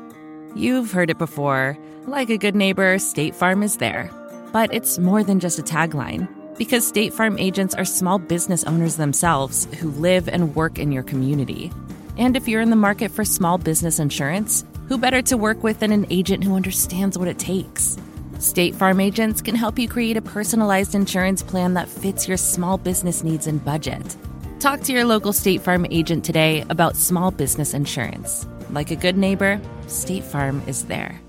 [0.54, 4.10] You've heard it before like a good neighbor, State Farm is there.
[4.52, 6.28] But it's more than just a tagline.
[6.58, 11.02] Because State Farm agents are small business owners themselves who live and work in your
[11.02, 11.72] community.
[12.16, 15.80] And if you're in the market for small business insurance, who better to work with
[15.80, 17.96] than an agent who understands what it takes?
[18.38, 22.76] State Farm agents can help you create a personalized insurance plan that fits your small
[22.76, 24.16] business needs and budget.
[24.60, 28.46] Talk to your local State Farm agent today about small business insurance.
[28.70, 31.20] Like a good neighbor, State Farm is there.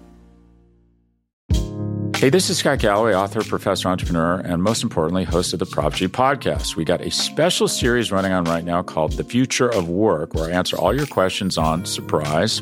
[2.17, 5.93] Hey, this is Scott Galloway, author, professor, entrepreneur, and most importantly, host of the Prop
[5.93, 6.75] G podcast.
[6.75, 10.49] We got a special series running on right now called The Future of Work, where
[10.49, 12.61] I answer all your questions on surprise,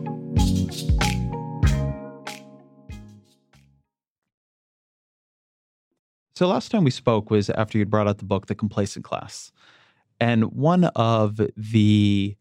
[6.41, 9.51] So last time we spoke was after you'd brought out the book, The Complacent Class.
[10.19, 12.35] And one of the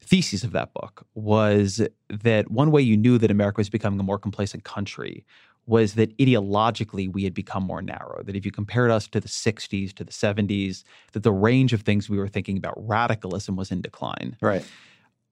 [0.00, 1.80] theses of that book was
[2.10, 5.24] that one way you knew that America was becoming a more complacent country
[5.64, 8.20] was that ideologically we had become more narrow.
[8.24, 10.82] That if you compared us to the 60s, to the 70s,
[11.12, 14.36] that the range of things we were thinking about radicalism was in decline.
[14.40, 14.64] Right.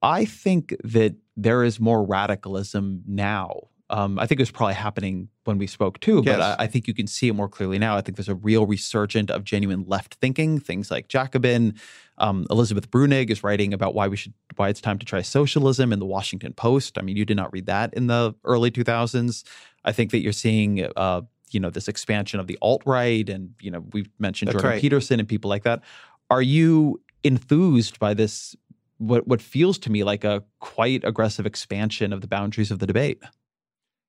[0.02, 5.28] I think that there is more radicalism now um, I think it was probably happening
[5.44, 6.36] when we spoke too, yes.
[6.36, 7.96] but I, I, think you can see it more clearly now.
[7.96, 10.58] I think there's a real resurgent of genuine left thinking.
[10.58, 11.74] Things like Jacobin,
[12.18, 15.92] um, Elizabeth Bruenig is writing about why we should, why it's time to try socialism
[15.92, 16.98] in the Washington Post.
[16.98, 19.44] I mean, you did not read that in the early 2000s.
[19.84, 21.20] I think that you're seeing, uh,
[21.52, 24.70] you know, this expansion of the alt right, and you know, we've mentioned That's Jordan
[24.70, 24.80] right.
[24.80, 25.82] Peterson and people like that.
[26.30, 28.56] Are you enthused by this?
[28.98, 32.88] What what feels to me like a quite aggressive expansion of the boundaries of the
[32.88, 33.22] debate?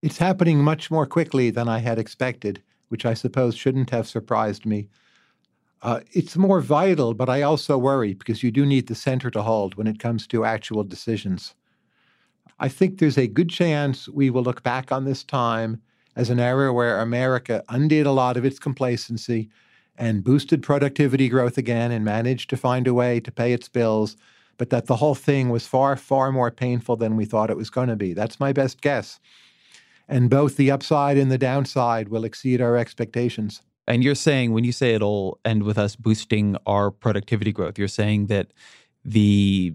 [0.05, 4.63] It's happening much more quickly than I had expected, which I suppose shouldn't have surprised
[4.63, 4.87] me.
[5.81, 9.41] Uh, it's more vital, but I also worry because you do need the center to
[9.41, 11.55] hold when it comes to actual decisions.
[12.59, 15.81] I think there's a good chance we will look back on this time
[16.15, 19.49] as an era where America undid a lot of its complacency
[19.97, 24.17] and boosted productivity growth again and managed to find a way to pay its bills,
[24.59, 27.71] but that the whole thing was far, far more painful than we thought it was
[27.71, 28.13] going to be.
[28.13, 29.19] That's my best guess
[30.07, 33.61] and both the upside and the downside will exceed our expectations.
[33.87, 37.87] And you're saying when you say it'll end with us boosting our productivity growth, you're
[37.87, 38.51] saying that
[39.03, 39.73] the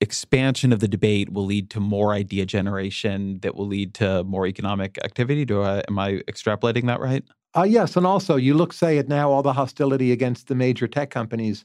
[0.00, 4.46] expansion of the debate will lead to more idea generation that will lead to more
[4.46, 5.44] economic activity.
[5.44, 7.24] Do I am I extrapolating that right?
[7.56, 10.88] Uh, yes, and also you look, say, at now all the hostility against the major
[10.88, 11.64] tech companies.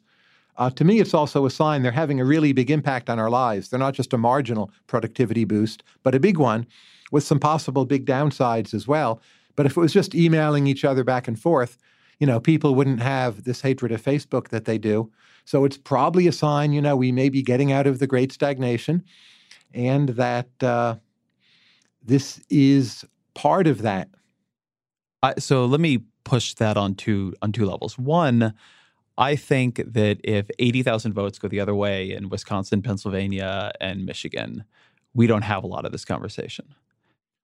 [0.56, 3.30] Uh, to me, it's also a sign they're having a really big impact on our
[3.30, 3.70] lives.
[3.70, 6.68] They're not just a marginal productivity boost, but a big one
[7.12, 9.22] with some possible big downsides as well.
[9.56, 11.78] But if it was just emailing each other back and forth,
[12.20, 15.12] you know, people wouldn't have this hatred of Facebook that they do.
[15.46, 18.32] So it's probably a sign, you know, we may be getting out of the great
[18.32, 19.04] stagnation
[19.74, 20.96] and that uh,
[22.04, 24.10] this is part of that.
[25.40, 27.98] So let me push that on two on two levels.
[27.98, 28.54] One,
[29.18, 34.06] I think that if eighty thousand votes go the other way in Wisconsin, Pennsylvania, and
[34.06, 34.64] Michigan,
[35.14, 36.74] we don't have a lot of this conversation.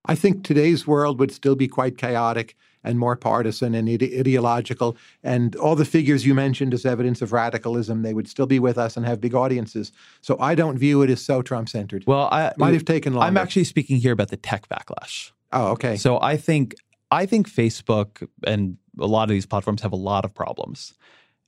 [0.05, 4.95] I think today's world would still be quite chaotic and more partisan and ide- ideological.
[5.23, 8.77] And all the figures you mentioned as evidence of radicalism, they would still be with
[8.77, 9.91] us and have big audiences.
[10.21, 12.05] So I don't view it as so Trump centered.
[12.05, 13.27] Well, I might have taken longer.
[13.27, 15.31] I'm actually speaking here about the tech backlash.
[15.51, 15.97] Oh, okay.
[15.97, 16.75] So I think
[17.11, 20.93] I think Facebook and a lot of these platforms have a lot of problems.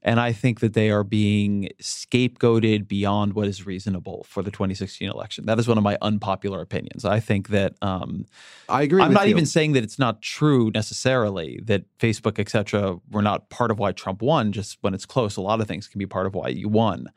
[0.07, 5.09] And I think that they are being scapegoated beyond what is reasonable for the 2016
[5.09, 5.45] election.
[5.47, 7.03] That is one of my unpopular opinions.
[7.03, 8.25] I think that um,
[8.69, 9.01] I agree.
[9.01, 9.31] I'm not you.
[9.31, 13.79] even saying that it's not true necessarily that Facebook, et cetera, were not part of
[13.79, 14.53] why Trump won.
[14.53, 17.11] Just when it's close, a lot of things can be part of why you won.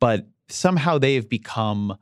[0.00, 1.96] But somehow they have become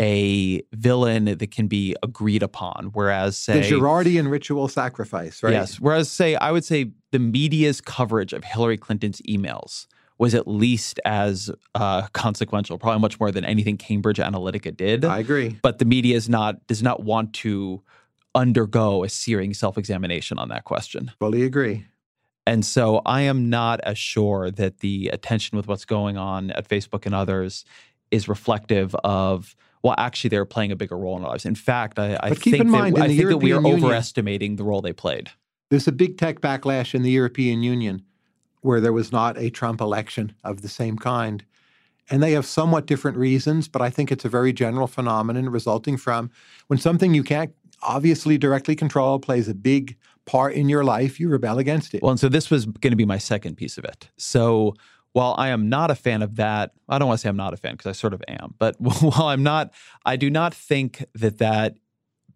[0.00, 2.90] a villain that can be agreed upon.
[2.92, 5.52] Whereas, say, the Girardian ritual sacrifice, right?
[5.52, 5.80] Yes.
[5.80, 9.86] Whereas, say, I would say the media's coverage of Hillary Clinton's emails
[10.18, 15.04] was at least as uh, consequential, probably much more than anything Cambridge Analytica did.
[15.04, 15.58] I agree.
[15.62, 17.82] But the media is not does not want to
[18.34, 21.12] undergo a searing self-examination on that question.
[21.18, 21.86] Fully agree.
[22.46, 26.68] And so I am not as sure that the attention with what's going on at
[26.68, 27.64] Facebook and others
[28.10, 31.46] is reflective of well, actually, they're playing a bigger role in our lives.
[31.46, 34.64] In fact, I, I think, mind, that, I think that we are Union, overestimating the
[34.64, 35.30] role they played.
[35.70, 38.02] There's a big tech backlash in the European Union
[38.60, 41.44] where there was not a Trump election of the same kind.
[42.10, 45.96] And they have somewhat different reasons, but I think it's a very general phenomenon resulting
[45.96, 46.30] from
[46.66, 51.28] when something you can't obviously directly control plays a big part in your life, you
[51.28, 52.02] rebel against it.
[52.02, 54.08] Well, and so this was going to be my second piece of it.
[54.16, 54.74] So
[55.12, 57.54] while I am not a fan of that, I don't want to say I'm not
[57.54, 59.72] a fan because I sort of am, but while I'm not,
[60.04, 61.76] I do not think that that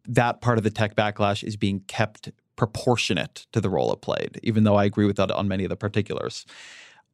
[0.05, 4.41] that part of the tech backlash is being kept proportionate to the role it played,
[4.43, 6.45] even though I agree with that on many of the particulars.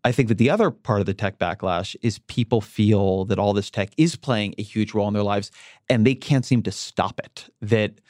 [0.04, 3.52] I think that the other part of the tech backlash is people feel that all
[3.52, 5.50] this tech is playing a huge role in their lives
[5.88, 7.50] and they can't seem to stop it.
[7.60, 8.00] That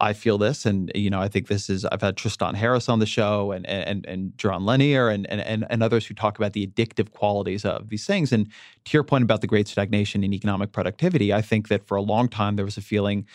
[0.00, 1.84] I feel this, and you know, I think this is.
[1.84, 5.82] I've had Tristan Harris on the show, and and and Jaron Lanier, and and and
[5.82, 8.32] others who talk about the addictive qualities of these things.
[8.32, 8.46] And
[8.84, 12.02] to your point about the great stagnation in economic productivity, I think that for a
[12.02, 13.26] long time there was a feeling,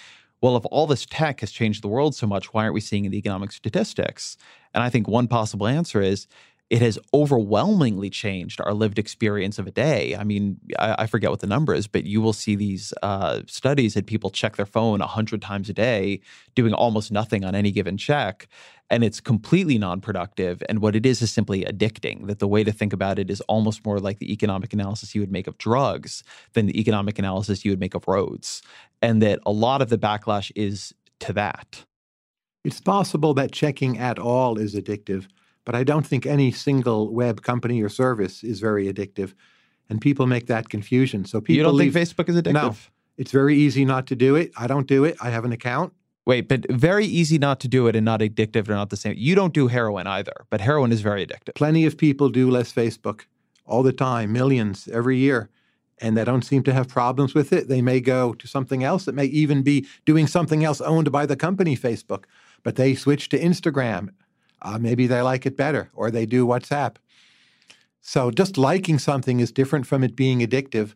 [0.42, 3.04] well, if all this tech has changed the world so much, why aren't we seeing
[3.04, 4.38] in the economic statistics?
[4.74, 6.28] And I think one possible answer is
[6.74, 10.16] it has overwhelmingly changed our lived experience of a day.
[10.16, 13.42] I mean, I, I forget what the number is, but you will see these uh,
[13.46, 16.20] studies that people check their phone 100 times a day,
[16.56, 18.48] doing almost nothing on any given check.
[18.90, 20.64] And it's completely non productive.
[20.68, 22.26] And what it is is simply addicting.
[22.26, 25.22] That the way to think about it is almost more like the economic analysis you
[25.22, 28.64] would make of drugs than the economic analysis you would make of roads.
[29.00, 31.86] And that a lot of the backlash is to that.
[32.64, 35.28] It's possible that checking at all is addictive.
[35.66, 39.34] But I don't think any single web company or service is very addictive.
[39.90, 41.26] And people make that confusion.
[41.26, 42.54] So people You don't leave, think Facebook is addictive?
[42.54, 42.76] No.
[43.18, 44.52] It's very easy not to do it.
[44.58, 45.16] I don't do it.
[45.22, 45.94] I have an account.
[46.26, 49.14] Wait, but very easy not to do it and not addictive are not the same.
[49.18, 51.56] You don't do heroin either, but heroin is very addictive.
[51.56, 53.22] Plenty of people do less Facebook
[53.66, 55.50] all the time, millions every year,
[56.00, 57.68] and they don't seem to have problems with it.
[57.68, 59.08] They may go to something else.
[59.08, 62.24] It may even be doing something else owned by the company Facebook,
[62.64, 64.10] but they switch to Instagram
[64.64, 66.96] uh, maybe they like it better or they do WhatsApp.
[68.02, 70.94] So just liking something is different from it being addictive.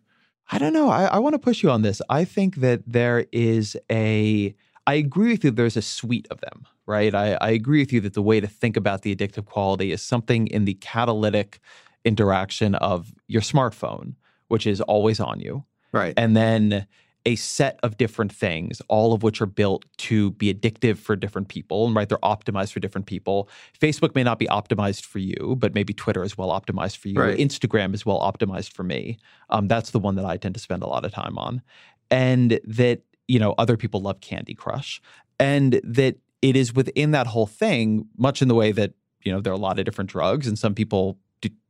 [0.52, 0.90] I don't know.
[0.90, 2.02] I, I want to push you on this.
[2.10, 4.56] I think that there is a,
[4.86, 7.14] I agree with you, there's a suite of them, right?
[7.14, 10.02] I, I agree with you that the way to think about the addictive quality is
[10.02, 11.60] something in the catalytic
[12.06, 14.16] interaction of your smartphone,
[14.48, 15.66] which is always on you.
[15.92, 16.14] Right.
[16.18, 16.88] And then
[17.28, 21.50] a set of different things, all of which are built to be addictive for different
[21.50, 21.86] people.
[21.86, 23.50] And right, they're optimized for different people.
[23.78, 27.20] Facebook may not be optimized for you, but maybe Twitter is well optimized for you.
[27.20, 27.38] Right.
[27.38, 29.18] Instagram is well optimized for me.
[29.50, 31.62] Um, that's the one that I tend to spend a lot of time on.
[32.10, 35.02] And that, you know, other people love Candy Crush.
[35.38, 39.42] And that it is within that whole thing, much in the way that, you know,
[39.42, 41.20] there are a lot of different drugs and some people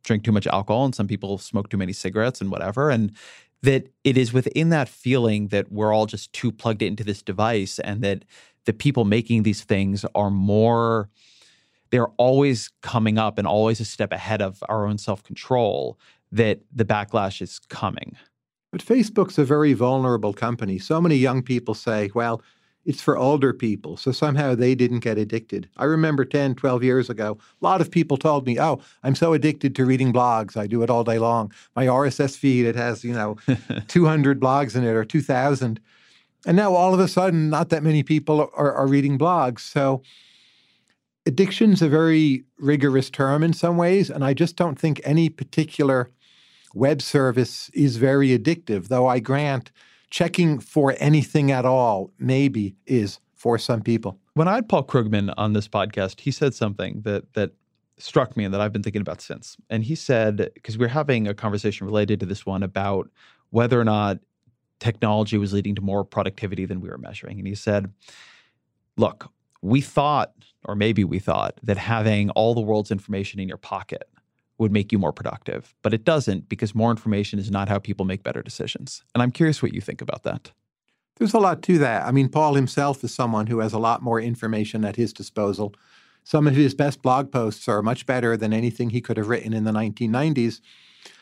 [0.03, 2.89] drink too much alcohol and some people smoke too many cigarettes and whatever.
[2.89, 3.11] And
[3.63, 7.79] that it is within that feeling that we're all just too plugged into this device
[7.79, 8.23] and that
[8.65, 11.09] the people making these things are more
[11.89, 15.97] they're always coming up and always a step ahead of our own self-control
[16.31, 18.17] that the backlash is coming.
[18.71, 20.77] But Facebook's a very vulnerable company.
[20.77, 22.41] So many young people say, well,
[22.87, 23.97] it's for older people.
[23.97, 25.67] So somehow they didn't get addicted.
[25.75, 29.33] I remember 10, 12 years ago, a lot of people told me, oh, I'm so
[29.33, 30.55] addicted to reading blogs.
[30.55, 31.51] I do it all day long.
[31.75, 33.35] My RSS feed, it has, you know,
[33.89, 35.81] 200 blogs in it or 2,000.
[36.45, 39.59] And now all of a sudden, not that many people are, are reading blogs.
[39.59, 40.01] So
[41.25, 44.09] addiction's a very rigorous term in some ways.
[44.09, 46.09] And I just don't think any particular
[46.73, 49.71] web service is very addictive, though I grant
[50.09, 54.19] checking for anything at all maybe is for some people.
[54.33, 57.51] When I had Paul Krugman on this podcast, he said something that that
[57.99, 59.57] struck me and that I've been thinking about since.
[59.69, 63.09] And he said because we we're having a conversation related to this one about
[63.49, 64.19] whether or not
[64.79, 67.39] technology was leading to more productivity than we were measuring.
[67.39, 67.91] And he said,
[68.97, 69.31] "Look,
[69.61, 70.33] we thought
[70.65, 74.09] or maybe we thought that having all the world's information in your pocket
[74.57, 75.75] would make you more productive.
[75.83, 79.03] But it doesn't because more information is not how people make better decisions.
[79.13, 80.51] And I'm curious what you think about that.
[81.17, 82.05] There's a lot to that.
[82.05, 85.73] I mean, Paul himself is someone who has a lot more information at his disposal.
[86.23, 89.53] Some of his best blog posts are much better than anything he could have written
[89.53, 90.61] in the 1990s.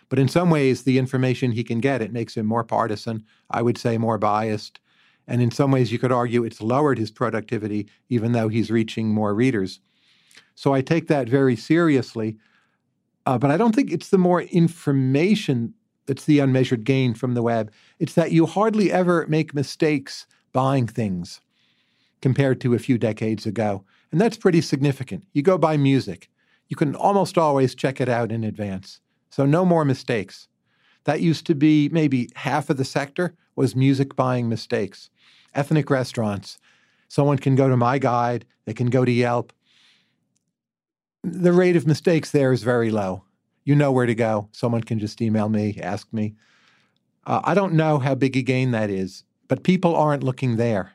[0.09, 3.61] But in some ways, the information he can get, it makes him more partisan, I
[3.61, 4.79] would say more biased.
[5.27, 9.09] And in some ways, you could argue it's lowered his productivity, even though he's reaching
[9.09, 9.79] more readers.
[10.53, 12.38] So I take that very seriously.
[13.26, 15.73] Uh, but I don't think it's the more information
[16.05, 17.71] that's the unmeasured gain from the web.
[17.99, 21.41] It's that you hardly ever make mistakes buying things
[22.21, 23.84] compared to a few decades ago.
[24.11, 25.26] And that's pretty significant.
[25.34, 26.30] You go buy music,
[26.67, 29.01] you can almost always check it out in advance.
[29.30, 30.47] So no more mistakes.
[31.03, 35.09] That used to be maybe half of the sector was music buying mistakes.
[35.53, 36.57] Ethnic restaurants.
[37.07, 39.53] Someone can go to my guide, they can go to Yelp,
[41.26, 43.23] the rate of mistakes there is very low.
[43.63, 44.49] You know where to go.
[44.51, 46.36] Someone can just email me, ask me.
[47.26, 50.93] Uh, I don't know how big a gain that is, but people aren't looking there.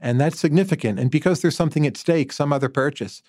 [0.00, 1.00] And that's significant.
[1.00, 3.22] And because there's something at stake, some other purchase,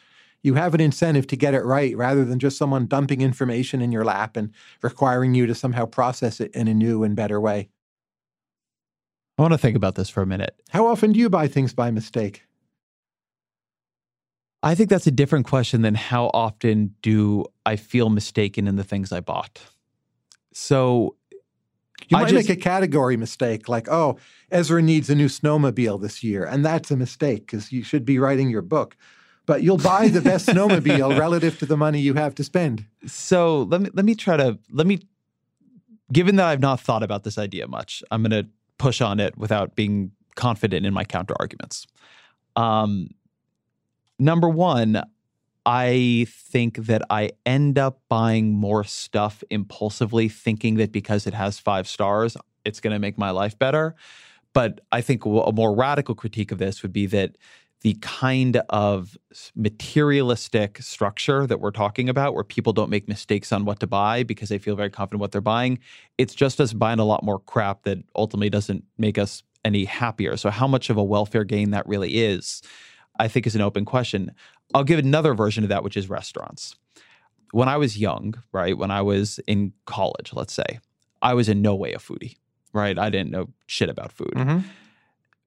[0.44, 3.92] you have an incentive to get it right rather than just someone dumping information in
[3.92, 7.70] your lap and requiring you to somehow process it in a new and better way.
[9.38, 10.56] I want to think about this for a minute.
[10.70, 12.44] How often do you buy things by mistake?
[14.62, 18.84] I think that's a different question than how often do I feel mistaken in the
[18.84, 19.60] things I bought.
[20.52, 21.16] So
[22.10, 24.18] you might just, make a category mistake, like, oh,
[24.52, 28.20] Ezra needs a new snowmobile this year, and that's a mistake because you should be
[28.20, 28.98] writing your book.
[29.46, 32.86] But you'll buy the best snowmobile relative to the money you have to spend.
[33.06, 35.00] So let me let me try to let me.
[36.12, 38.50] Given that I've not thought about this idea much, I'm going to
[38.80, 41.86] push on it without being confident in my counter arguments.
[42.56, 43.12] Um,
[44.20, 45.02] number one,
[45.66, 51.60] I think that I end up buying more stuff impulsively, thinking that because it has
[51.60, 53.96] five stars, it's going to make my life better.
[54.54, 57.36] But I think a more radical critique of this would be that
[57.82, 59.18] the kind of
[59.56, 64.24] materialistic structure that we're talking about, where people don't make mistakes on what to buy
[64.24, 65.80] because they feel very confident what they're buying,
[66.18, 70.36] it's just us buying a lot more crap that ultimately doesn't make us any happier.
[70.36, 72.62] So, how much of a welfare gain that really is
[73.20, 74.32] I think is an open question.
[74.74, 76.76] I'll give another version of that, which is restaurants.
[77.52, 80.80] When I was young, right, when I was in college, let's say,
[81.22, 82.38] I was in no way a foodie,
[82.74, 82.98] right?
[82.98, 84.34] I didn't know shit about food.
[84.36, 84.60] Mm-hmm.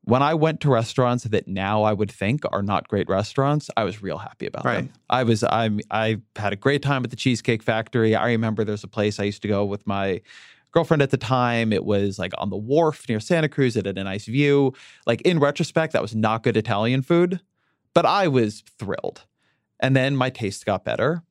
[0.05, 3.85] When I went to restaurants that now I would think are not great restaurants, I
[3.85, 4.79] was real happy about right.
[4.79, 4.93] them.
[5.09, 8.16] I was I I had a great time at the Cheesecake Factory.
[8.16, 10.20] I remember there's a place I used to go with my
[10.73, 11.73] girlfriend at the time.
[11.73, 13.77] It was like on the wharf near Santa Cruz.
[13.77, 14.73] It had a nice view.
[15.07, 17.41] Like in retrospect, that was not good Italian food.
[17.95, 19.24] But I was thrilled.
[19.80, 21.22] And then my taste got better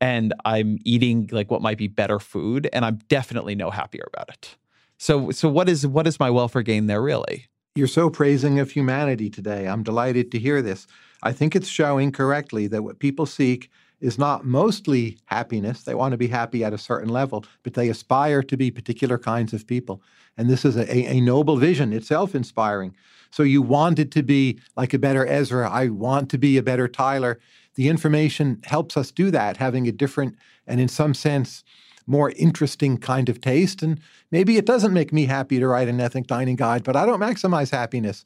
[0.00, 4.28] and I'm eating like what might be better food and I'm definitely no happier about
[4.28, 4.56] it.
[4.98, 7.46] So so what is what is my welfare gain there really?
[7.76, 9.66] You're so praising of humanity today.
[9.66, 10.86] I'm delighted to hear this.
[11.22, 15.84] I think it's showing correctly that what people seek is not mostly happiness.
[15.84, 19.16] They want to be happy at a certain level, but they aspire to be particular
[19.16, 20.02] kinds of people.
[20.36, 22.94] And this is a, a noble vision, itself inspiring.
[23.32, 25.68] So you wanted to be like a better Ezra.
[25.68, 27.40] I want to be a better Tyler.
[27.74, 31.64] The information helps us do that, having a different and, in some sense,
[32.06, 33.82] more interesting kind of taste.
[33.82, 37.06] And maybe it doesn't make me happy to write an ethnic dining guide, but I
[37.06, 38.22] don't maximize happiness.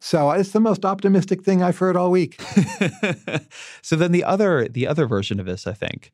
[0.00, 2.40] So uh, it's the most optimistic thing I've heard all week.
[3.82, 6.12] so then the other the other version of this, I think,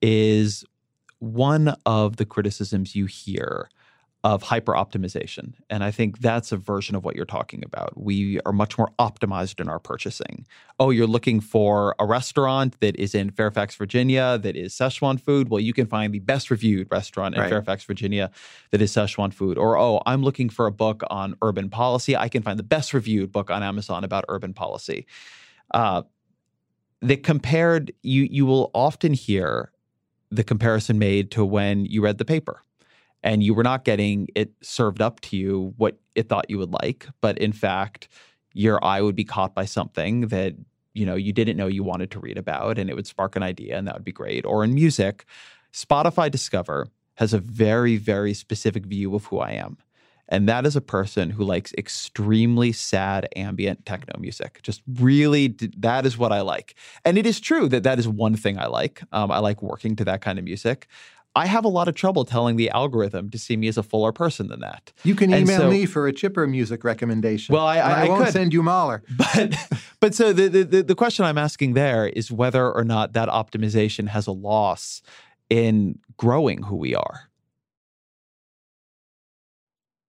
[0.00, 0.64] is
[1.18, 3.68] one of the criticisms you hear
[4.22, 5.54] of hyper optimization.
[5.70, 7.98] And I think that's a version of what you're talking about.
[7.98, 10.46] We are much more optimized in our purchasing.
[10.78, 15.48] Oh, you're looking for a restaurant that is in Fairfax, Virginia, that is Szechuan food.
[15.48, 17.48] Well, you can find the best reviewed restaurant in right.
[17.48, 18.30] Fairfax, Virginia
[18.72, 19.56] that is Szechuan food.
[19.56, 22.14] Or, oh, I'm looking for a book on urban policy.
[22.14, 25.06] I can find the best reviewed book on Amazon about urban policy.
[25.70, 26.02] Uh,
[27.00, 29.72] the compared, you you will often hear
[30.30, 32.62] the comparison made to when you read the paper
[33.22, 36.72] and you were not getting it served up to you what it thought you would
[36.72, 38.08] like but in fact
[38.52, 40.54] your eye would be caught by something that
[40.94, 43.42] you know you didn't know you wanted to read about and it would spark an
[43.42, 45.24] idea and that would be great or in music
[45.72, 49.76] spotify discover has a very very specific view of who i am
[50.30, 54.60] and that is a person who likes extremely sad ambient techno music.
[54.62, 56.76] Just really, that is what I like.
[57.04, 59.02] And it is true that that is one thing I like.
[59.10, 60.86] Um, I like working to that kind of music.
[61.36, 64.12] I have a lot of trouble telling the algorithm to see me as a fuller
[64.12, 64.92] person than that.
[65.04, 67.54] You can email so, me for a chipper music recommendation.
[67.54, 68.32] Well, I, I, I won't could.
[68.32, 69.02] send you Mahler.
[69.16, 69.56] But
[70.00, 74.08] but so the, the the question I'm asking there is whether or not that optimization
[74.08, 75.02] has a loss
[75.48, 77.30] in growing who we are.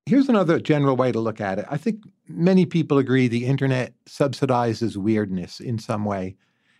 [0.08, 1.66] Here's another general way to look at it.
[1.70, 6.36] I think many people agree the internet subsidizes weirdness in some way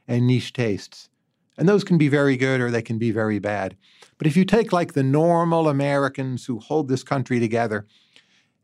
[0.08, 1.10] and niche tastes.
[1.58, 3.78] And those can be very good or they can be very bad.
[4.22, 7.88] But if you take like the normal Americans who hold this country together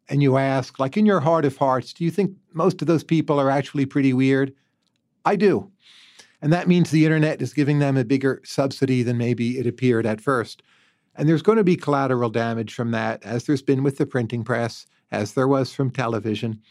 [0.08, 3.04] and you ask, like in your heart of hearts, do you think most of those
[3.04, 4.54] people are actually pretty weird?
[5.26, 5.72] I do.
[6.44, 10.06] And that means the internet is giving them a bigger subsidy than maybe it appeared
[10.06, 10.62] at first.
[11.16, 14.44] And there's going to be collateral damage from that, as there's been with the printing
[14.44, 16.62] press, as there was from television.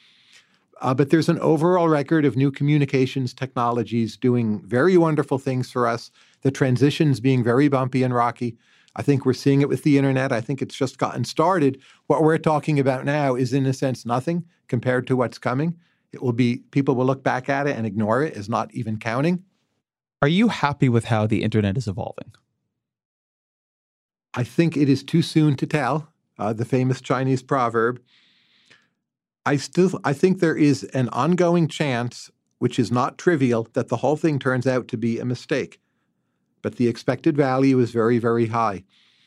[0.80, 5.88] Uh, but there's an overall record of new communications technologies doing very wonderful things for
[5.88, 6.12] us.
[6.42, 8.56] The transitions being very bumpy and rocky.
[8.96, 10.32] I think we're seeing it with the internet.
[10.32, 11.80] I think it's just gotten started.
[12.06, 15.76] What we're talking about now is, in a sense, nothing compared to what's coming.
[16.12, 18.98] It will be, people will look back at it and ignore it as not even
[18.98, 19.44] counting.
[20.22, 22.32] Are you happy with how the internet is evolving?
[24.32, 26.12] I think it is too soon to tell.
[26.38, 27.98] Uh, the famous Chinese proverb
[29.46, 33.98] I still I think there is an ongoing chance, which is not trivial, that the
[33.98, 35.80] whole thing turns out to be a mistake.
[36.66, 38.82] But the expected value is very, very high.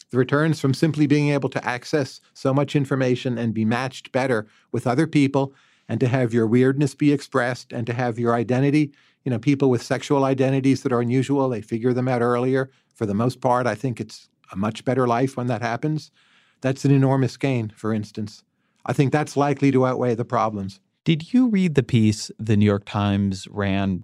[0.10, 4.46] The returns from simply being able to access so much information and be matched better
[4.74, 5.54] with other people
[5.88, 8.92] and to have your weirdness be expressed and to have your identity,
[9.24, 12.72] you know, people with sexual identities that are unusual, they figure them out earlier.
[12.94, 16.12] For the most part, I think it's a much better life when that happens.
[16.60, 18.44] That's an enormous gain, for instance.
[18.86, 20.82] I think that's likely to outweigh the problems.
[21.06, 24.04] Did you read the piece the New York Times ran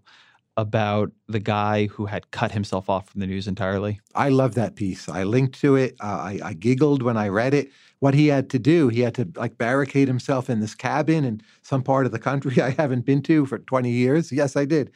[0.57, 3.99] about the guy who had cut himself off from the news entirely?
[4.13, 5.09] I love that piece.
[5.09, 5.95] I linked to it.
[6.01, 7.71] Uh, I, I giggled when I read it.
[7.99, 11.41] What he had to do, he had to like barricade himself in this cabin in
[11.61, 14.31] some part of the country I haven't been to for 20 years.
[14.31, 14.91] Yes, I did.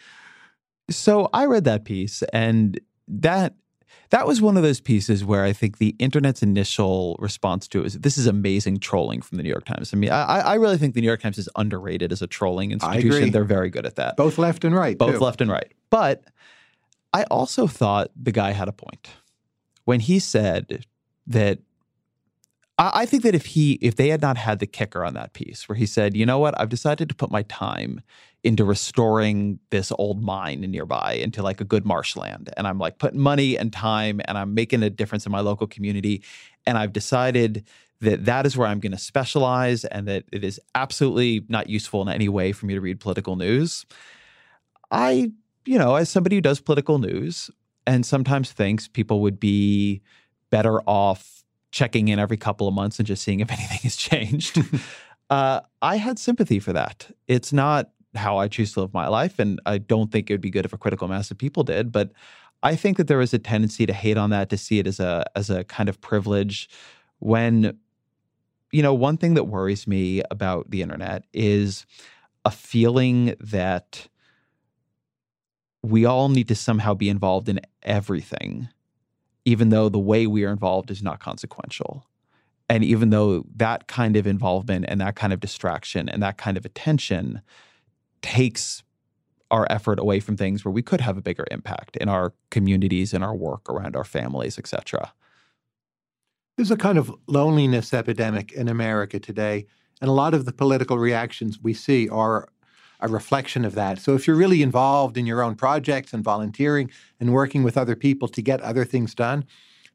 [0.89, 3.53] So I read that piece, and that
[4.09, 7.83] that was one of those pieces where I think the internet's initial response to it
[7.83, 9.93] was this is amazing trolling from the New York Times.
[9.93, 12.71] I mean, I, I really think the New York Times is underrated as a trolling
[12.71, 13.31] institution.
[13.31, 14.17] They're very good at that.
[14.17, 14.97] Both left and right.
[14.97, 15.19] Both too.
[15.19, 15.71] left and right.
[15.89, 16.23] But
[17.13, 19.09] I also thought the guy had a point
[19.85, 20.85] when he said
[21.27, 21.59] that
[22.77, 25.67] I, think that if he if they had not had the kicker on that piece
[25.67, 28.01] where he said, you know what, I've decided to put my time
[28.43, 32.49] into restoring this old mine nearby into like a good marshland.
[32.55, 35.67] And I'm like putting money and time and I'm making a difference in my local
[35.67, 36.23] community.
[36.65, 37.65] And I've decided
[38.01, 42.01] that that is where I'm going to specialize and that it is absolutely not useful
[42.01, 43.85] in any way for me to read political news.
[44.89, 45.31] I,
[45.65, 47.51] you know, as somebody who does political news
[47.85, 50.01] and sometimes thinks people would be
[50.49, 54.63] better off checking in every couple of months and just seeing if anything has changed.
[55.29, 57.11] uh, I had sympathy for that.
[57.27, 59.39] It's not how I choose to live my life.
[59.39, 61.91] And I don't think it would be good if a critical mass of people did.
[61.91, 62.11] But
[62.63, 64.99] I think that there is a tendency to hate on that, to see it as
[64.99, 66.69] a as a kind of privilege
[67.19, 67.77] when
[68.71, 71.85] you know, one thing that worries me about the internet is
[72.45, 74.07] a feeling that
[75.81, 78.69] we all need to somehow be involved in everything,
[79.45, 82.05] even though the way we are involved is not consequential.
[82.69, 86.57] And even though that kind of involvement and that kind of distraction and that kind
[86.57, 87.41] of attention
[88.21, 88.83] takes
[89.51, 93.13] our effort away from things where we could have a bigger impact in our communities,
[93.13, 95.11] in our work, around our families, etc.
[96.55, 99.65] There's a kind of loneliness epidemic in America today,
[100.01, 102.49] and a lot of the political reactions we see are
[102.99, 103.99] a reflection of that.
[103.99, 107.95] So if you're really involved in your own projects and volunteering and working with other
[107.95, 109.45] people to get other things done,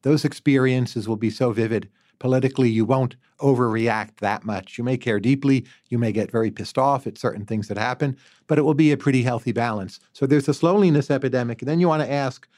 [0.02, 1.88] those experiences will be so vivid
[2.24, 4.78] politically, you won't overreact that much.
[4.78, 8.16] You may care deeply, you may get very pissed off at certain things that happen,
[8.46, 10.00] but it will be a pretty healthy balance.
[10.14, 11.60] So there's this loneliness epidemic.
[11.60, 12.48] And then you want to ask,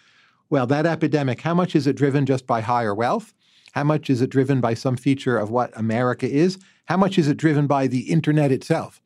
[0.51, 3.35] well, that epidemic, how much is it driven just by higher wealth?
[3.73, 6.59] How much is it driven by some feature of what America is?
[6.85, 9.03] How much is it driven by the internet itself?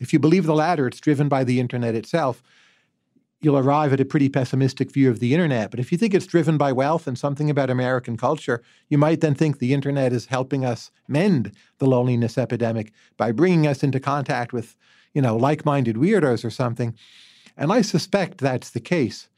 [0.00, 2.44] If you believe the latter, it's driven by the internet itself,
[3.40, 5.70] you'll arrive at a pretty pessimistic view of the internet.
[5.70, 9.20] But if you think it's driven by wealth and something about American culture, you might
[9.20, 14.00] then think the internet is helping us mend the loneliness epidemic by bringing us into
[14.00, 14.74] contact with,
[15.12, 16.94] you know, like-minded weirdos or something.
[17.56, 19.28] And I suspect that's the case.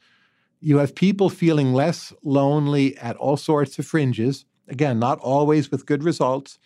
[0.61, 5.85] You have people feeling less lonely at all sorts of fringes, again, not always with
[5.85, 6.57] good results.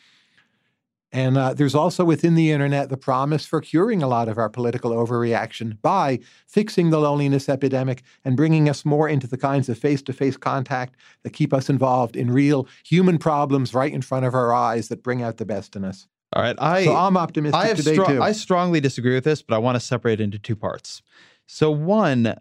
[1.14, 4.50] And uh, there's also within the internet the promise for curing a lot of our
[4.50, 9.78] political overreaction by fixing the loneliness epidemic and bringing us more into the kinds of
[9.78, 14.26] face to face contact that keep us involved in real human problems right in front
[14.26, 16.08] of our eyes that bring out the best in us.
[16.36, 16.56] All right.
[16.58, 18.22] I, so I'm optimistic I today, stro- too.
[18.22, 21.04] I strongly disagree with this, but I want to separate it into two parts.
[21.46, 22.36] So, one,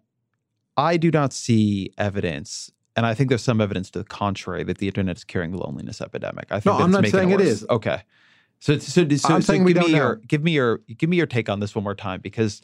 [0.78, 4.78] I do not see evidence and I think there's some evidence to the contrary that
[4.78, 6.46] the internet is curing the loneliness epidemic.
[6.50, 7.64] I think no, I'm not saying it, it worse.
[7.70, 8.02] Okay.
[8.62, 10.22] So, so, so, I'm so saying we give me don't your know.
[10.28, 12.62] give me your give me your take on this one more time because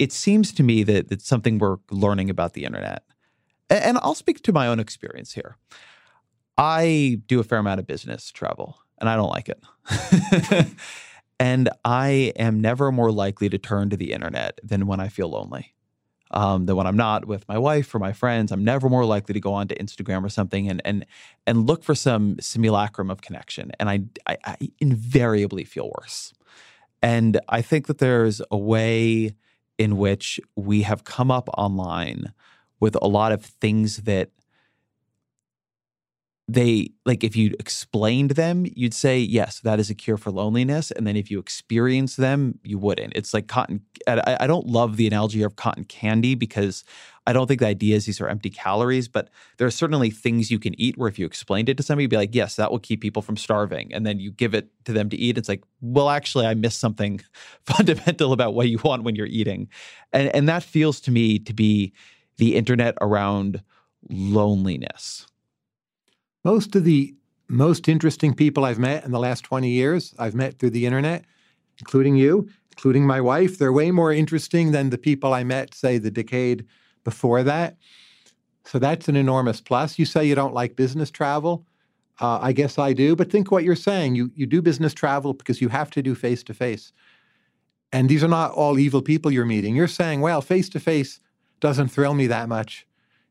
[0.00, 3.04] it seems to me that it's something we're learning about the internet.
[3.70, 5.56] A- And I'll speak to my own experience here.
[6.58, 10.66] I do a fair amount of business travel, and I don't like it.
[11.38, 15.28] and I am never more likely to turn to the internet than when I feel
[15.28, 15.75] lonely.
[16.32, 18.50] Um, than when I'm not with my wife or my friends.
[18.50, 21.06] I'm never more likely to go onto Instagram or something and and
[21.46, 23.70] and look for some simulacrum of connection.
[23.78, 26.32] And I, I, I invariably feel worse.
[27.00, 29.36] And I think that there's a way
[29.78, 32.32] in which we have come up online
[32.80, 34.30] with a lot of things that
[36.48, 40.92] they like if you explained them you'd say yes that is a cure for loneliness
[40.92, 43.12] and then if you experience them you wouldn't.
[43.16, 46.84] It's like cotton i, I don't love the analogy of cotton candy because
[47.26, 50.50] i don't think the idea is these are empty calories but there are certainly things
[50.50, 52.70] you can eat where if you explained it to somebody you'd be like yes that
[52.70, 55.48] will keep people from starving and then you give it to them to eat it's
[55.48, 57.20] like well actually i missed something
[57.64, 59.68] fundamental about what you want when you're eating
[60.12, 61.92] and and that feels to me to be
[62.36, 63.62] the internet around
[64.08, 65.26] loneliness
[66.46, 67.12] Most of the
[67.48, 71.24] most interesting people I've met in the last 20 years, I've met through the internet,
[71.80, 73.58] including you, including my wife.
[73.58, 76.64] They're way more interesting than the people I met, say, the decade
[77.02, 77.78] before that.
[78.64, 79.98] So that's an enormous plus.
[79.98, 81.66] You say you don't like business travel.
[82.20, 84.14] Uh, I guess I do, but think what you're saying.
[84.14, 86.92] You you do business travel because you have to do face to face,
[87.90, 89.74] and these are not all evil people you're meeting.
[89.74, 91.18] You're saying, well, face to face
[91.58, 92.85] doesn't thrill me that much,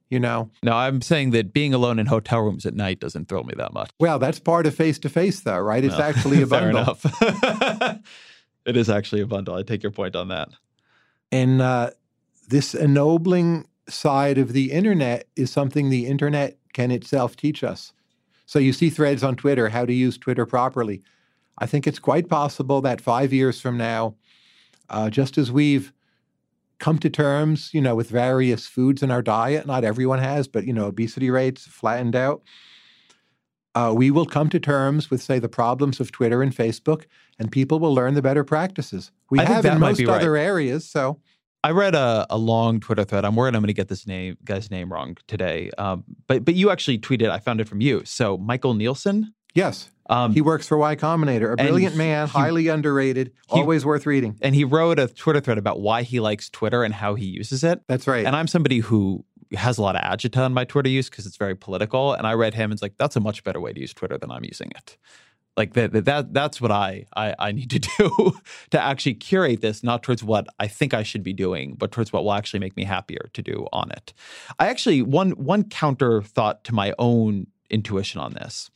[0.10, 0.50] you know.
[0.64, 3.74] No, I'm saying that being alone in hotel rooms at night doesn't thrill me that
[3.74, 3.90] much.
[4.00, 5.84] Well, that's part of face to face, though, right?
[5.84, 6.04] It's No.
[6.04, 6.82] actually a Fair bundle.
[6.82, 8.00] enough.
[8.66, 9.56] it is actually a bundle.
[9.56, 10.50] I take your point on that.
[11.32, 11.92] And uh,
[12.50, 17.94] this ennobling side of the internet is something the internet can itself teach us.
[18.46, 21.02] So you see threads on Twitter, how to use Twitter properly.
[21.58, 24.16] I think it's quite possible that five years from now,
[24.90, 25.94] uh, just as we've
[26.80, 30.66] come to terms, you know, with various foods in our diet, not everyone has, but
[30.66, 32.42] you know, obesity rates flattened out.
[33.74, 37.06] Uh, we will come to terms with, say, the problems of Twitter and Facebook,
[37.38, 39.12] and people will learn the better practices.
[39.30, 40.16] We I have in might most be right.
[40.16, 40.88] other areas.
[40.88, 41.20] So
[41.62, 43.26] I read a, a long Twitter thread.
[43.26, 45.72] I'm worried I'm going to get this name guy's name wrong today.
[45.78, 47.30] Um, but but you actually tweeted.
[47.30, 48.04] I found it from you.
[48.06, 49.34] So Michael Nielsen.
[49.56, 53.86] Yes, Um, he works for Y Combinator, a brilliant man, he- highly underrated, he- always
[53.86, 54.38] worth reading.
[54.42, 57.64] and he wrote a Twitter thread about why he likes Twitter and how he uses
[57.64, 57.82] it.
[57.88, 58.26] That's right.
[58.26, 61.38] And I'm somebody who has a lot of agita on my Twitter use because it's
[61.38, 62.14] very political.
[62.14, 64.18] And I read him and it's like, that's a much better way to use Twitter
[64.18, 64.98] than I'm using it.
[65.58, 68.34] Like that, that that's what I, I I need to do
[68.72, 72.12] to actually curate this, not towards what I think I should be doing, but towards
[72.12, 74.14] what will actually make me happier to do on it.
[74.60, 78.70] I actually one one counter thought to my own intuition on this.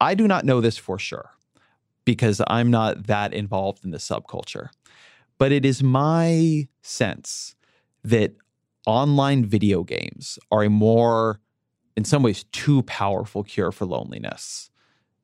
[0.00, 1.30] I do not know this for sure
[2.04, 4.68] because I'm not that involved in the subculture.
[5.38, 7.54] But it is my sense
[8.04, 8.34] that
[8.86, 11.40] online video games are a more,
[11.96, 14.70] in some ways, too powerful cure for loneliness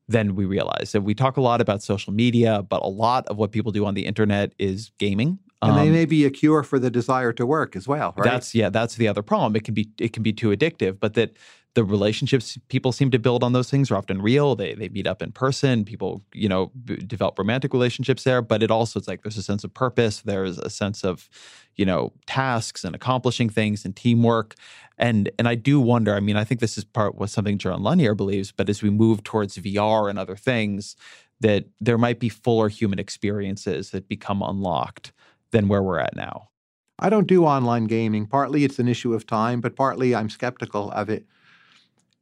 [0.07, 0.93] than we realize.
[0.95, 3.85] And we talk a lot about social media, but a lot of what people do
[3.85, 5.39] on the internet is gaming.
[5.61, 8.25] and they Um, may be a cure for the desire to work as well, right?
[8.25, 9.55] that's yeah, that's the other problem.
[9.55, 11.37] It can be it can be too addictive, but that
[11.73, 14.55] the relationships people seem to build on those things are often real.
[14.55, 15.85] They they meet up in person.
[15.85, 18.41] People, you know, b- develop romantic relationships there.
[18.41, 20.21] But it also it's like there's a sense of purpose.
[20.21, 21.29] There's a sense of,
[21.75, 24.55] you know, tasks and accomplishing things and teamwork.
[24.97, 26.13] And and I do wonder.
[26.13, 28.51] I mean, I think this is part what something Jaron Lanier believes.
[28.51, 30.97] But as we move towards VR and other things,
[31.39, 35.13] that there might be fuller human experiences that become unlocked
[35.51, 36.49] than where we're at now.
[36.99, 38.27] I don't do online gaming.
[38.27, 41.25] Partly it's an issue of time, but partly I'm skeptical of it.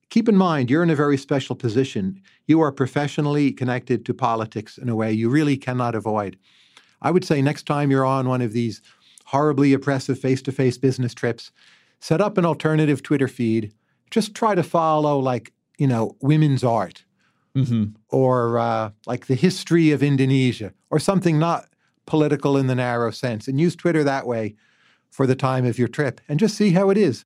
[0.09, 2.21] Keep in mind, you're in a very special position.
[2.47, 6.37] You are professionally connected to politics in a way you really cannot avoid.
[7.01, 8.81] I would say next time you're on one of these
[9.25, 11.51] horribly oppressive face to face business trips,
[11.99, 13.71] set up an alternative Twitter feed.
[14.09, 17.05] Just try to follow, like, you know, women's art
[17.55, 17.95] Mm-hmm.
[18.09, 21.65] or uh, like the history of Indonesia or something not
[22.05, 24.55] political in the narrow sense and use Twitter that way
[25.09, 27.25] for the time of your trip and just see how it is.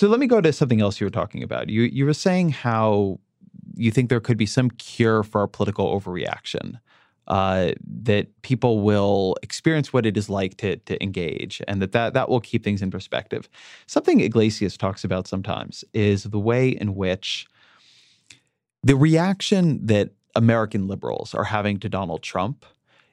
[0.00, 1.68] So let me go to something else you were talking about.
[1.68, 3.20] You you were saying how
[3.74, 6.80] you think there could be some cure for our political overreaction.
[7.28, 12.14] Uh, that people will experience what it is like to to engage, and that, that
[12.14, 13.46] that will keep things in perspective.
[13.86, 17.46] Something Yglesias talks about sometimes is the way in which
[18.82, 22.64] the reaction that American liberals are having to Donald Trump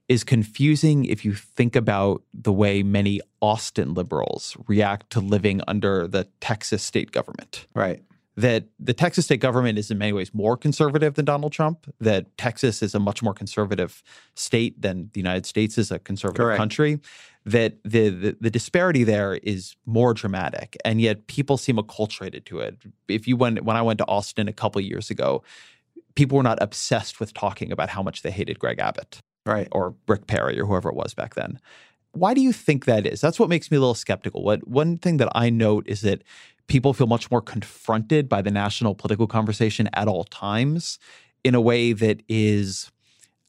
[0.07, 6.07] is confusing if you think about the way many Austin liberals react to living under
[6.07, 7.67] the Texas state government.
[7.75, 8.01] Right.
[8.37, 12.37] That the Texas state government is in many ways more conservative than Donald Trump, that
[12.37, 14.03] Texas is a much more conservative
[14.35, 16.57] state than the United States is a conservative Correct.
[16.57, 16.99] country,
[17.45, 22.59] that the, the the disparity there is more dramatic, and yet people seem acculturated to
[22.59, 22.77] it.
[23.07, 25.41] If you went when I went to Austin a couple years ago,
[26.13, 29.67] people were not obsessed with talking about how much they hated Greg Abbott Right.
[29.71, 31.59] or Rick Perry or whoever it was back then.
[32.11, 33.21] Why do you think that is?
[33.21, 34.43] That's what makes me a little skeptical.
[34.43, 36.23] What one thing that I note is that
[36.67, 40.99] people feel much more confronted by the national political conversation at all times
[41.43, 42.91] in a way that is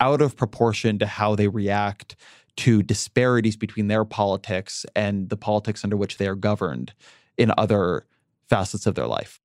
[0.01, 2.15] out of proportion to how they react
[2.57, 6.93] to disparities between their politics and the politics under which they are governed
[7.37, 8.05] in other
[8.49, 9.41] facets of their life.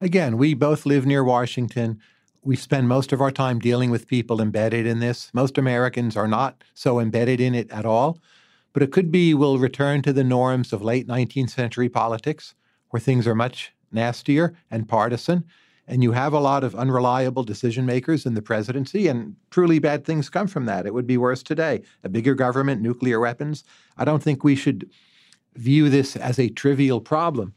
[0.00, 2.00] Again, we both live near Washington.
[2.44, 5.30] We spend most of our time dealing with people embedded in this.
[5.32, 8.18] Most Americans are not so embedded in it at all.
[8.72, 12.54] But it could be we'll return to the norms of late 19th century politics,
[12.90, 15.44] where things are much nastier and partisan.
[15.86, 20.04] And you have a lot of unreliable decision makers in the presidency, and truly bad
[20.04, 20.86] things come from that.
[20.86, 21.82] It would be worse today.
[22.02, 23.62] A bigger government, nuclear weapons.
[23.96, 24.90] I don't think we should
[25.54, 27.54] view this as a trivial problem.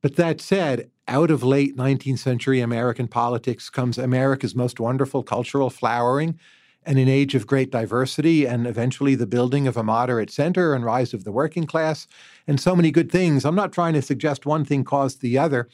[0.00, 5.70] But that said, out of late 19th century American politics comes America's most wonderful cultural
[5.70, 6.38] flowering
[6.86, 10.84] and an age of great diversity and eventually the building of a moderate center and
[10.84, 12.06] rise of the working class
[12.46, 13.44] and so many good things.
[13.44, 15.68] I'm not trying to suggest one thing caused the other,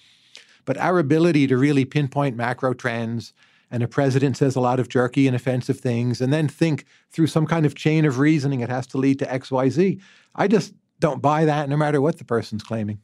[0.65, 3.33] but our ability to really pinpoint macro trends
[3.73, 7.29] and a president says a lot of jerky and offensive things and then think through
[7.29, 10.01] some kind of chain of reasoning it has to lead to XYZ.
[10.35, 13.01] I just don't buy that no matter what the person's claiming.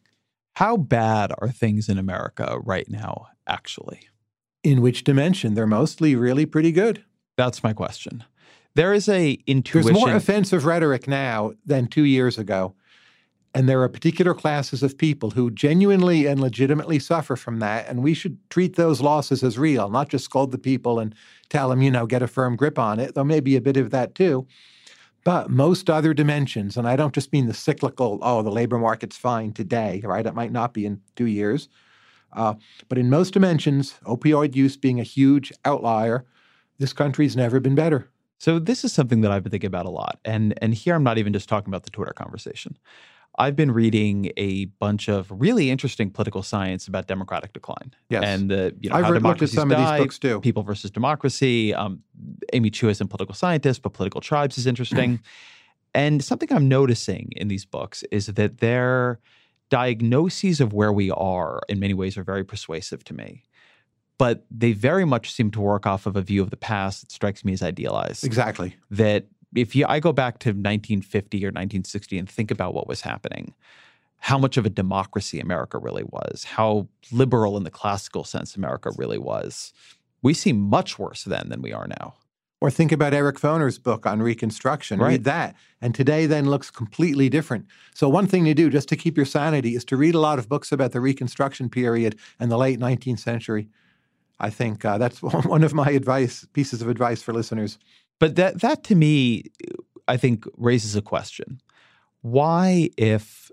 [0.56, 4.08] How bad are things in America right now, actually?
[4.64, 5.52] In which dimension?
[5.52, 7.04] They're mostly really pretty good.
[7.36, 8.24] That's my question.
[8.74, 9.92] There is a intuition.
[9.92, 12.74] There's more offensive rhetoric now than two years ago.
[13.54, 17.86] And there are particular classes of people who genuinely and legitimately suffer from that.
[17.86, 21.14] And we should treat those losses as real, not just scold the people and
[21.50, 23.90] tell them, you know, get a firm grip on it, though maybe a bit of
[23.90, 24.46] that too.
[25.26, 29.16] But most other dimensions, and I don't just mean the cyclical, oh, the labor market's
[29.16, 30.24] fine today, right?
[30.24, 31.68] It might not be in two years.
[32.32, 32.54] Uh,
[32.88, 36.24] but in most dimensions, opioid use being a huge outlier,
[36.78, 38.08] this country's never been better.
[38.38, 40.20] So this is something that I've been thinking about a lot.
[40.24, 42.78] And and here I'm not even just talking about the Twitter conversation.
[43.38, 47.94] I've been reading a bunch of really interesting political science about democratic decline.
[48.08, 48.24] Yes.
[48.24, 50.40] And the you know I've how read- looked at democracies some of these books too.
[50.40, 51.74] People versus Democracy.
[51.74, 52.02] Um,
[52.52, 55.20] Amy Chua isn't a political scientist, but political tribes is interesting.
[55.94, 59.20] and something I'm noticing in these books is that their
[59.68, 63.42] diagnoses of where we are in many ways are very persuasive to me.
[64.18, 67.12] But they very much seem to work off of a view of the past that
[67.12, 68.74] strikes me as idealized Exactly.
[68.90, 69.26] that
[69.56, 73.54] if you I go back to 1950 or 1960 and think about what was happening,
[74.18, 78.90] how much of a democracy America really was, how liberal in the classical sense America
[78.96, 79.72] really was.
[80.22, 82.14] We seem much worse then than we are now.
[82.60, 84.98] Or think about Eric Foner's book on Reconstruction.
[84.98, 85.08] Right.
[85.08, 85.54] Read that.
[85.82, 87.66] And today then looks completely different.
[87.92, 90.38] So, one thing to do just to keep your sanity is to read a lot
[90.38, 93.68] of books about the Reconstruction period and the late 19th century.
[94.40, 97.78] I think uh, that's one of my advice, pieces of advice for listeners.
[98.18, 99.44] But that that to me,
[100.08, 101.60] I think raises a question.
[102.22, 103.50] Why, if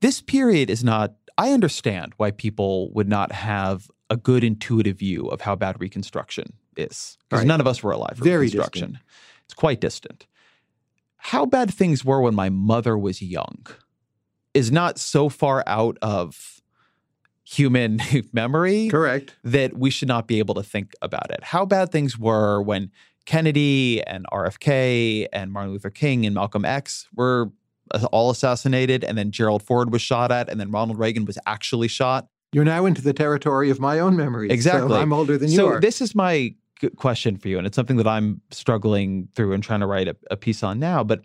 [0.00, 5.26] this period is not, I understand why people would not have a good intuitive view
[5.26, 7.46] of how bad Reconstruction is, because Right.
[7.46, 8.92] none of us were alive for Very Reconstruction.
[8.92, 9.06] distant.
[9.44, 10.26] It's quite distant.
[11.16, 13.66] How bad things were when my mother was young
[14.54, 16.60] is not so far out of
[17.44, 18.00] human
[18.32, 19.36] memory Correct.
[19.44, 21.42] that we should not be able to think about it.
[21.42, 22.90] How bad things were when
[23.26, 27.50] Kennedy and RFK and Martin Luther King and Malcolm X were
[28.10, 31.88] all assassinated, and then Gerald Ford was shot at, and then Ronald Reagan was actually
[31.88, 32.28] shot.
[32.52, 34.50] You're now into the territory of my own memories.
[34.50, 34.88] Exactly.
[34.88, 36.54] So I'm older than you so this is my
[36.96, 40.16] question for you, and it's something that I'm struggling through and trying to write a,
[40.30, 41.02] a piece on now.
[41.04, 41.22] But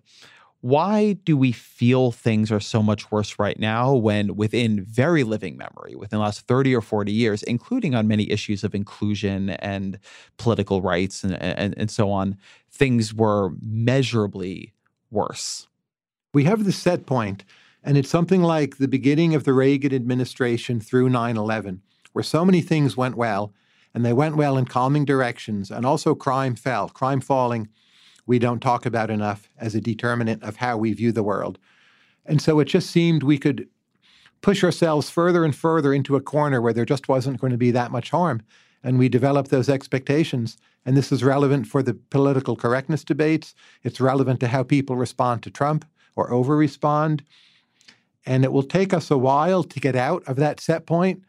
[0.61, 5.57] why do we feel things are so much worse right now when within very living
[5.57, 9.99] memory, within the last 30 or 40 years, including on many issues of inclusion and
[10.37, 12.37] political rights and, and, and so on,
[12.69, 14.73] things were measurably
[15.09, 15.67] worse?
[16.33, 17.43] we have the set point,
[17.83, 21.81] and it's something like the beginning of the Reagan administration through 9 11,
[22.13, 23.53] where so many things went well,
[23.93, 26.89] and they went well in calming directions, and also crime fell.
[26.89, 27.67] Crime falling,
[28.25, 31.57] we don't talk about enough as a determinant of how we view the world.
[32.25, 33.67] And so it just seemed we could
[34.41, 37.71] push ourselves further and further into a corner where there just wasn't going to be
[37.71, 38.41] that much harm.
[38.83, 40.57] And we developed those expectations.
[40.85, 43.53] And this is relevant for the political correctness debates.
[43.83, 47.23] It's relevant to how people respond to Trump or over respond.
[48.25, 51.21] And it will take us a while to get out of that set point.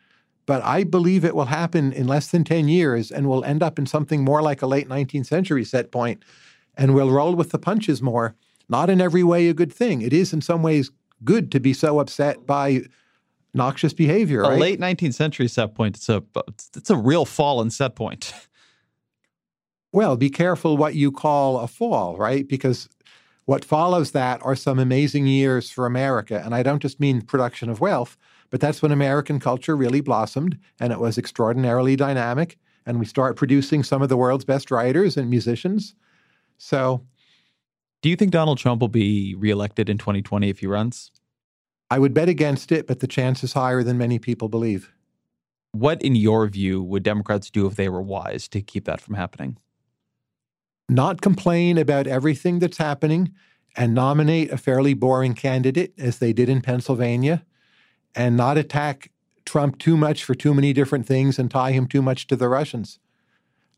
[0.46, 3.78] But I believe it will happen in less than 10 years and we'll end up
[3.78, 6.24] in something more like a late 19th century set point
[6.76, 8.34] and we'll roll with the punches more.
[8.68, 10.02] Not in every way a good thing.
[10.02, 10.90] It is in some ways
[11.24, 12.82] good to be so upset by
[13.54, 14.58] noxious behavior, A right?
[14.60, 16.22] late 19th century set point, it's a,
[16.74, 18.32] it's a real fall in set point.
[19.94, 22.48] Well, be careful what you call a fall, right?
[22.48, 22.88] Because
[23.44, 26.40] what follows that are some amazing years for America.
[26.44, 28.16] And I don't just mean production of wealth,
[28.50, 32.58] but that's when American culture really blossomed and it was extraordinarily dynamic.
[32.86, 35.94] And we start producing some of the world's best writers and musicians.
[36.62, 37.04] So
[38.02, 41.10] Do you think Donald Trump will be reelected in 2020 if he runs?
[41.90, 44.92] I would bet against it, but the chance is higher than many people believe.
[45.72, 49.16] What, in your view, would Democrats do if they were wise to keep that from
[49.16, 49.58] happening?
[50.88, 53.32] Not complain about everything that's happening
[53.76, 57.44] and nominate a fairly boring candidate, as they did in Pennsylvania,
[58.14, 59.10] and not attack
[59.44, 62.48] Trump too much for too many different things and tie him too much to the
[62.48, 63.00] Russians.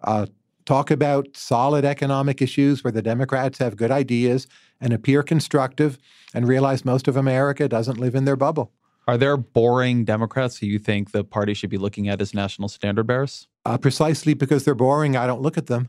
[0.03, 0.27] Uh,
[0.65, 4.47] talk about solid economic issues where the Democrats have good ideas
[4.81, 5.99] and appear constructive
[6.33, 8.73] and realize most of America doesn't live in their bubble.
[9.07, 12.69] Are there boring Democrats who you think the party should be looking at as national
[12.69, 13.49] standard bearers?
[13.67, 15.89] Uh, precisely because they're boring, I don't look at them.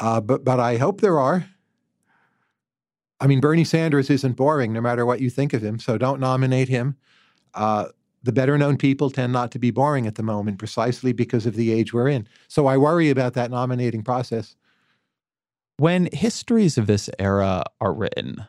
[0.00, 1.48] Uh, but but I hope there are.
[3.20, 5.78] I mean, Bernie Sanders isn't boring, no matter what you think of him.
[5.78, 6.96] So don't nominate him.
[7.54, 7.86] Uh,
[8.26, 11.54] the better known people tend not to be boring at the moment, precisely because of
[11.54, 12.28] the age we're in.
[12.48, 14.56] So I worry about that nominating process.
[15.78, 18.44] When histories of this era are written,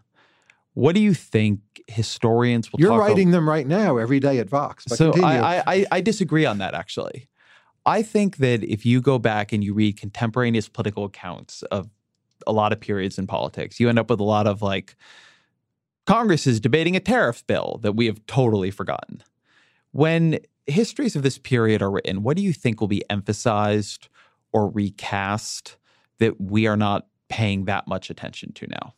[0.73, 4.85] what do you think historians will You're writing them right now, every day at Vox.
[4.87, 5.13] But so.
[5.23, 7.29] I, I- I disagree on that actually.
[7.85, 11.89] I think that if you go back and you read contemporaneous political accounts of
[12.45, 14.95] a lot of periods in politics, you end up with a lot of like
[16.05, 19.23] Congress is debating a tariff bill that we have totally forgotten.
[19.91, 24.09] When histories of this period are written, what do you think will be emphasized
[24.51, 25.77] or recast
[26.19, 28.93] that we are not paying that much attention to now?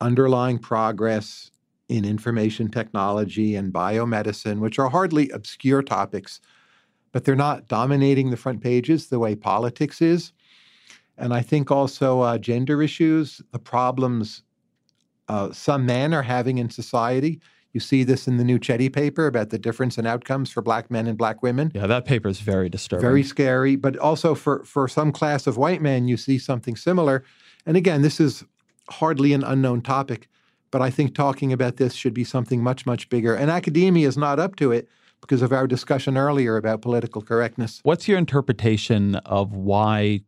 [0.00, 1.50] underlying progress
[1.88, 6.40] in information technology and biomedicine, which are hardly obscure topics,
[7.12, 10.32] but they're not dominating the front pages the way politics is.
[11.16, 14.42] And I think also uh, gender issues, the problems
[15.28, 17.40] uh, some men are having in society.
[17.76, 20.90] You see this in the new Chetty paper about the difference in outcomes for black
[20.90, 21.70] men and black women.
[21.74, 23.02] Yeah, that paper is very disturbing.
[23.02, 23.76] Very scary.
[23.76, 27.22] But also for, for some class of white men, you see something similar.
[27.66, 28.44] And again, this is
[28.88, 30.26] hardly an unknown topic,
[30.70, 33.34] but I think talking about this should be something much, much bigger.
[33.34, 34.88] And academia is not up to it
[35.20, 37.80] because of our discussion earlier about political correctness.
[37.82, 40.22] What's your interpretation of why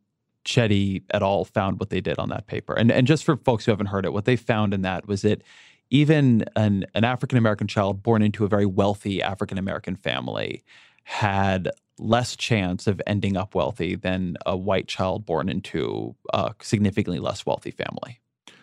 [0.45, 1.47] Chetty et al.
[1.47, 2.75] found what they did on that paper?
[2.75, 5.23] And and just for folks who haven't heard it, what they found in that was
[5.23, 5.43] that
[5.91, 10.63] even an, an African American child born into a very wealthy African American family
[11.05, 17.19] had less chance of ending up wealthy than a white child born into a significantly
[17.19, 18.21] less wealthy family.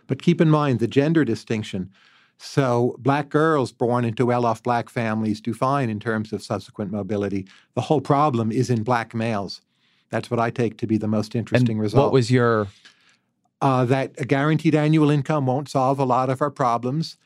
[0.08, 1.92] But keep in mind the gender distinction.
[2.38, 6.92] So, black girls born into well off black families do fine in terms of subsequent
[6.92, 7.48] mobility.
[7.76, 9.62] The whole problem is in black males.
[10.10, 12.06] That's what I take to be the most interesting and result.
[12.06, 12.68] What was your.
[13.62, 17.18] Uh, that a guaranteed annual income won't solve a lot of our problems.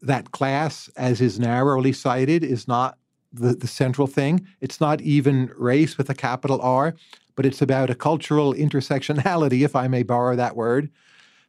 [0.00, 2.96] That class, as is narrowly cited, is not
[3.32, 4.46] the, the central thing.
[4.60, 6.94] It's not even race with a capital R,
[7.34, 10.90] but it's about a cultural intersectionality, if I may borrow that word,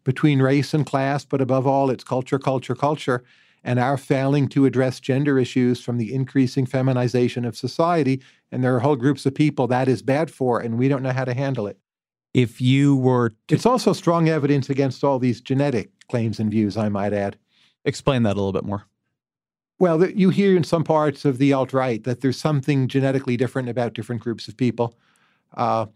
[0.03, 3.23] between race and class, but above all, it's culture, culture, culture.
[3.63, 8.21] And our failing to address gender issues from the increasing feminization of society.
[8.51, 11.13] And there are whole groups of people that is bad for, and we don't know
[11.13, 11.77] how to handle it.
[12.33, 13.29] If you were.
[13.29, 13.55] To...
[13.55, 17.37] It's also strong evidence against all these genetic claims and views, I might add.
[17.85, 18.85] Explain that a little bit more.
[19.79, 23.69] Well, you hear in some parts of the alt right that there's something genetically different
[23.69, 24.95] about different groups of people.
[25.55, 25.87] Uh,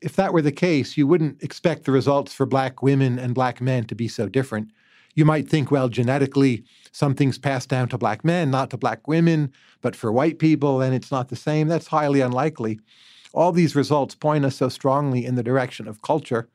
[0.00, 3.60] if that were the case, you wouldn't expect the results for black women and black
[3.60, 4.70] men to be so different.
[5.14, 9.52] You might think, well, genetically, something's passed down to black men, not to black women,
[9.80, 11.68] but for white people, then it's not the same.
[11.68, 12.80] That's highly unlikely.
[13.34, 16.48] All these results point us so strongly in the direction of culture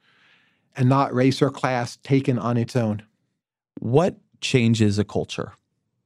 [0.76, 3.04] and not race or class taken on its own.
[3.80, 5.54] What changes a culture?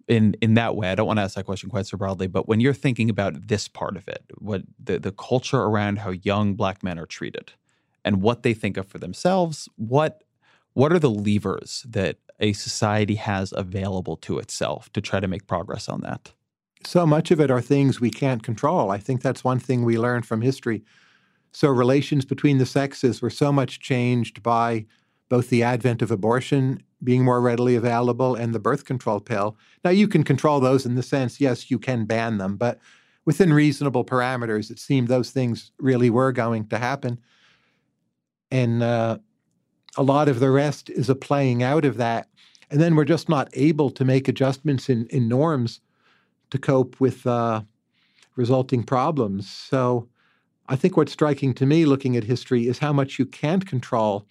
[0.07, 2.47] in in that way, I don't want to ask that question quite so broadly, but
[2.47, 6.55] when you're thinking about this part of it, what the, the culture around how young
[6.55, 7.53] black men are treated
[8.03, 10.24] and what they think of for themselves, what
[10.74, 15.47] what are the levers that a society has available to itself to try to make
[15.47, 16.34] progress on that?
[16.86, 18.92] So much of it are things we can't control.
[18.92, 20.84] I think that's one thing we learned from history.
[21.52, 24.86] So relations between the sexes were so much changed by
[25.30, 29.58] both the advent of abortion being more readily available and the birth control pill.
[29.84, 32.80] Now, you can control those in the sense, yes, you can ban them, but
[33.26, 37.20] within reasonable parameters, it seemed those things really were going to happen.
[38.52, 39.18] And uh,
[39.98, 42.28] a lot of the rest is a playing out of that.
[42.70, 45.80] And then we're just not able to make adjustments in, in norms
[46.54, 47.62] to cope with uh,
[48.36, 49.49] resulting problems.
[49.49, 50.08] So
[50.70, 54.26] I think what's striking to me looking at history is how much you can't control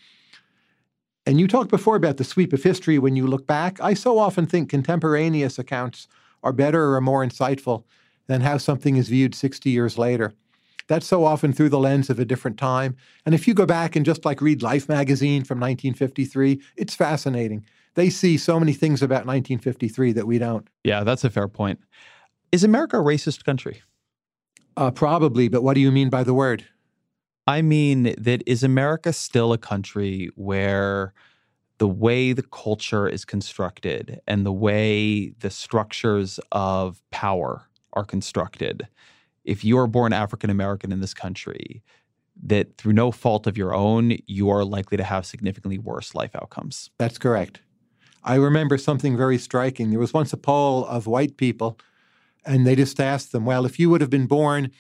[1.27, 3.81] and you talked before about the sweep of history when you look back.
[3.81, 6.09] I so often think contemporaneous accounts
[6.43, 7.85] are better or more insightful
[8.27, 10.33] than how something is viewed 60 years later.
[10.89, 12.97] That's so often through the lens of a different time.
[13.25, 17.65] And if you go back and just like read Life magazine from 1953, it's fascinating.
[17.95, 20.67] They see so many things about 1953 that we don't.
[20.83, 21.79] Yeah, that's a fair point.
[22.53, 23.83] Is America a racist country?
[24.77, 26.67] Uh, probably, but what do you mean by the word?
[27.47, 31.15] I mean, that is America still a country where
[31.79, 38.87] the way the culture is constructed and the way the structures of power are constructed,
[39.45, 41.83] if you are born African American in this country,
[42.45, 46.37] that through no fault of your own, you are likely to have significantly worse life
[46.37, 46.91] outcomes.
[46.99, 47.63] That's correct.
[48.23, 49.91] I remember something very striking.
[49.91, 51.79] There was once a poll of white people,
[52.45, 54.71] and they just asked them, Well, if you would have been born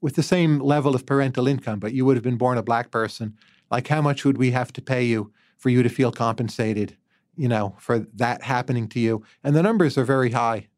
[0.00, 2.90] with the same level of parental income, but you would have been born a black
[2.90, 3.36] person,
[3.70, 6.96] like how much would we have to pay you for you to feel compensated,
[7.36, 9.24] you know, for that happening to you?
[9.42, 10.68] And the numbers are very high.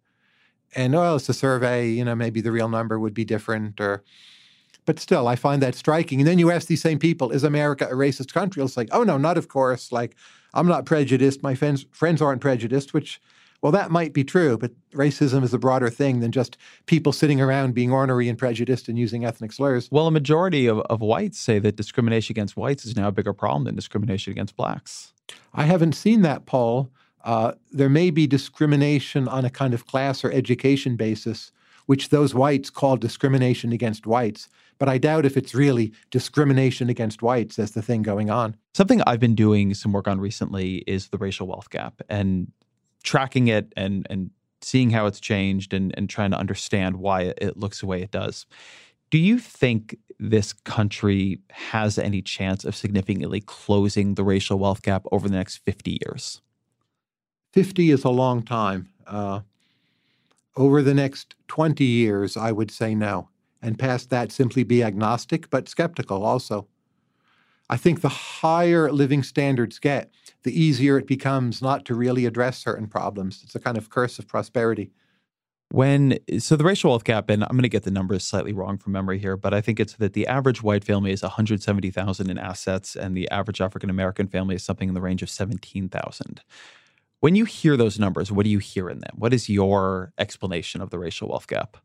[0.75, 4.05] And well, it's a survey, you know, maybe the real number would be different or
[4.87, 6.21] but still, I find that striking.
[6.21, 8.63] And then you ask these same people, is America a racist country?
[8.63, 9.93] It's like, oh no, not of course.
[9.93, 10.17] Like,
[10.55, 11.43] I'm not prejudiced.
[11.43, 13.21] My friends friends aren't prejudiced, which
[13.63, 16.57] well, that might be true, but racism is a broader thing than just
[16.87, 19.89] people sitting around being ornery and prejudiced and using ethnic slurs.
[19.91, 23.35] Well, a majority of, of whites say that discrimination against whites is now a bigger
[23.35, 25.13] problem than discrimination against blacks.
[25.53, 26.91] I haven't seen that poll.
[27.23, 31.53] Uh, there may be discrimination on a kind of class or education basis,
[31.85, 34.49] which those whites call discrimination against whites.
[34.79, 38.57] But I doubt if it's really discrimination against whites as the thing going on.
[38.73, 42.01] Something I've been doing some work on recently is the racial wealth gap.
[42.09, 42.51] And
[43.03, 44.31] tracking it and and
[44.63, 48.11] seeing how it's changed and and trying to understand why it looks the way it
[48.11, 48.47] does.
[49.11, 55.05] Do you think this country has any chance of significantly closing the racial wealth gap
[55.11, 56.41] over the next 50 years?
[57.53, 58.89] 50 is a long time.
[59.07, 59.41] Uh,
[60.57, 63.29] over the next 20 years, I would say no.
[63.63, 66.69] And past that, simply be agnostic, but skeptical also.
[67.71, 72.59] I think the higher living standards get, the easier it becomes not to really address
[72.59, 73.43] certain problems.
[73.45, 74.91] It's a kind of curse of prosperity.
[75.71, 78.77] When so the racial wealth gap, and I'm going to get the numbers slightly wrong
[78.77, 82.39] from memory here, but I think it's that the average white family is 170,000 in
[82.39, 86.43] assets, and the average African American family is something in the range of 17,000.
[87.21, 89.15] When you hear those numbers, what do you hear in them?
[89.15, 91.77] What is your explanation of the racial wealth gap?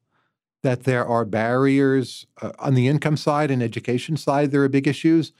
[0.63, 4.87] That there are barriers uh, on the income side and education side, there are big
[4.87, 5.31] issues,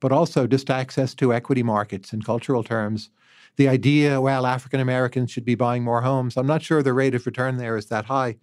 [0.00, 3.10] but also just access to equity markets in cultural terms.
[3.56, 7.14] The idea, well, African Americans should be buying more homes, I'm not sure the rate
[7.14, 8.36] of return there is that high.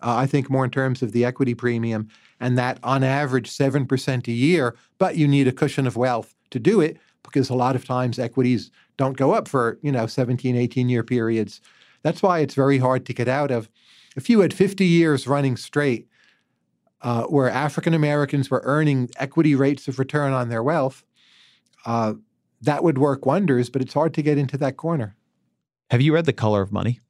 [0.00, 2.08] Uh, I think more in terms of the equity premium
[2.40, 6.58] and that on average 7% a year, but you need a cushion of wealth to
[6.58, 10.56] do it because a lot of times equities don't go up for, you know, 17,
[10.56, 11.60] 18 year periods.
[12.02, 13.68] That's why it's very hard to get out of.
[14.16, 16.06] If you had 50 years running straight
[17.04, 21.04] uh, where African Americans were earning equity rates of return on their wealth,
[21.86, 22.14] uh,
[22.62, 25.14] that would work wonders, but it's hard to get into that corner.
[25.90, 27.00] Have you read The Color of Money?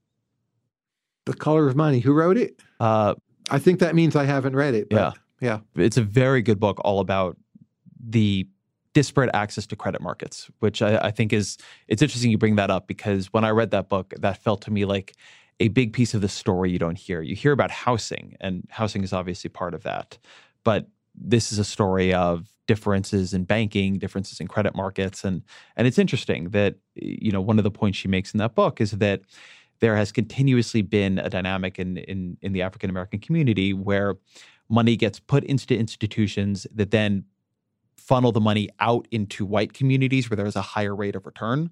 [1.27, 2.01] The Color of Money.
[2.01, 2.61] Who wrote it?
[2.81, 3.15] Uh,
[3.51, 4.89] I think that means I haven't read it.
[4.91, 5.12] yeah.
[5.41, 5.61] Yeah.
[5.77, 7.37] It's a very good book all about
[8.01, 8.49] the
[8.95, 11.59] disparate access to credit markets, which I, I, think is
[11.89, 14.71] it's interesting you bring that up because when I read that book, that felt to
[14.71, 15.16] me like
[15.60, 17.22] a big piece of the story you don't hear.
[17.22, 20.18] You hear about housing, and housing is obviously part of that,
[20.64, 25.43] but this is a story of differences in banking, differences in credit markets, and
[25.76, 28.81] and it's interesting that you know one of the points she makes in that book
[28.81, 29.20] is that
[29.81, 34.16] there has continuously been a dynamic in in, in the African American community where
[34.68, 37.24] money gets put into institutions that then
[37.97, 41.70] funnel the money out into white communities where there's a higher rate of return.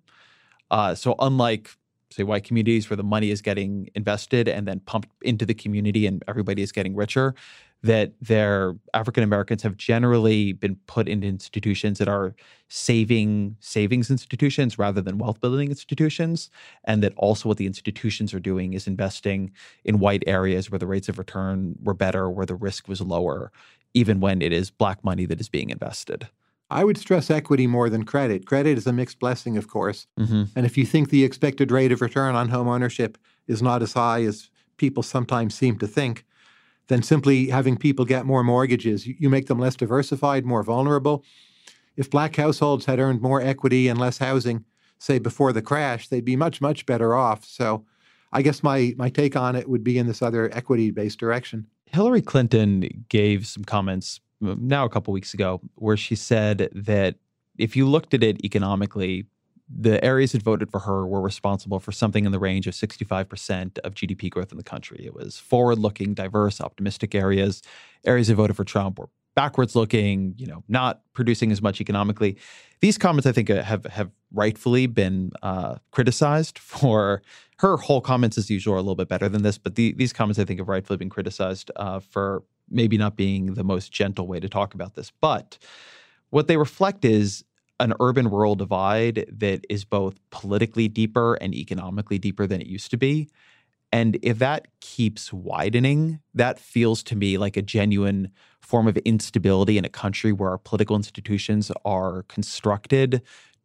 [0.71, 1.71] Uh, so unlike
[2.13, 6.07] say white communities where the money is getting invested and then pumped into the community
[6.07, 7.35] and everybody is getting richer,
[7.83, 12.35] that their African Americans have generally been put into institutions that are
[12.69, 16.49] saving savings institutions rather than wealth building institutions,
[16.85, 19.51] and that also what the institutions are doing is investing
[19.85, 23.51] in white areas where the rates of return were better, where the risk was lower,
[23.95, 26.29] even when it is black money that is being invested.
[26.73, 28.47] I would stress equity more than credit.
[28.47, 30.07] Credit is a mixed blessing, of course.
[30.19, 30.45] Mm-hmm.
[30.57, 33.93] And if you think the expected rate of return on home ownership is not as
[33.93, 36.25] high as people sometimes seem to think,
[36.89, 41.25] then simply having people get more mortgages, you make them less diversified, more vulnerable.
[41.97, 44.65] If black households had earned more equity and less housing,
[44.99, 47.45] say before the crash, they'd be much, much better off.
[47.45, 47.85] So
[48.33, 51.67] I guess my, my take on it would be in this other equity based direction.
[51.87, 57.17] Hillary Clinton gave some comments now a couple weeks ago where she said that
[57.59, 59.27] if you looked at it economically,
[59.75, 63.79] the areas that voted for her were responsible for something in the range of 65%
[63.79, 65.03] of GDP growth in the country.
[65.05, 67.63] It was forward looking, diverse, optimistic areas.
[68.05, 72.37] Areas that voted for Trump were backwards looking, you know, not producing as much economically.
[72.81, 77.23] These comments, I think, uh, have have rightfully been uh, criticized for
[77.59, 79.57] her whole comments, as usual, are a little bit better than this.
[79.57, 82.43] But the, these comments, I think, have rightfully been criticized uh, for
[82.73, 85.13] maybe not being the most gentle way to talk about this.
[85.21, 85.59] But
[86.31, 87.45] what they reflect is
[87.81, 92.91] an urban rural divide that is both politically deeper and economically deeper than it used
[92.93, 93.29] to be.
[93.93, 98.31] And if that keeps widening, that feels to me like a genuine
[98.61, 103.21] form of instability in a country where our political institutions are constructed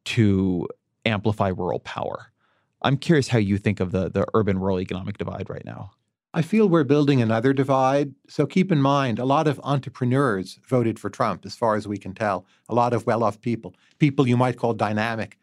[0.05, 0.67] to
[1.05, 2.33] amplify rural power.
[2.81, 5.91] I'm curious how you think of the, the urban rural economic divide right now.
[6.33, 8.13] I feel we're building another divide.
[8.27, 11.97] So keep in mind, a lot of entrepreneurs voted for Trump, as far as we
[11.97, 12.45] can tell.
[12.69, 15.37] A lot of well off people, people you might call dynamic.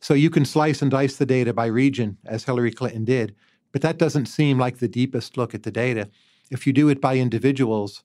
[0.00, 3.36] So you can slice and dice the data by region, as Hillary Clinton did,
[3.70, 6.08] but that doesn't seem like the deepest look at the data.
[6.50, 8.02] If you do it by individuals,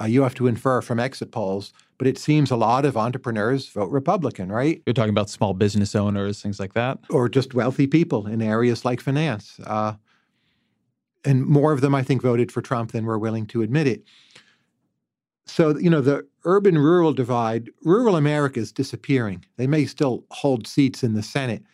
[0.00, 3.68] uh, you have to infer from exit polls, but it seems a lot of entrepreneurs
[3.68, 4.82] vote Republican, right?
[4.86, 6.98] You're talking about small business owners, things like that?
[7.10, 9.58] Or just wealthy people in areas like finance.
[9.66, 9.94] Uh,
[11.24, 14.04] and more of them, I think, voted for Trump than were willing to admit it.
[15.46, 19.44] So, you know, the urban rural divide, rural America is disappearing.
[19.56, 21.64] They may still hold seats in the Senate,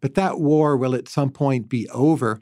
[0.00, 2.40] but that war will at some point be over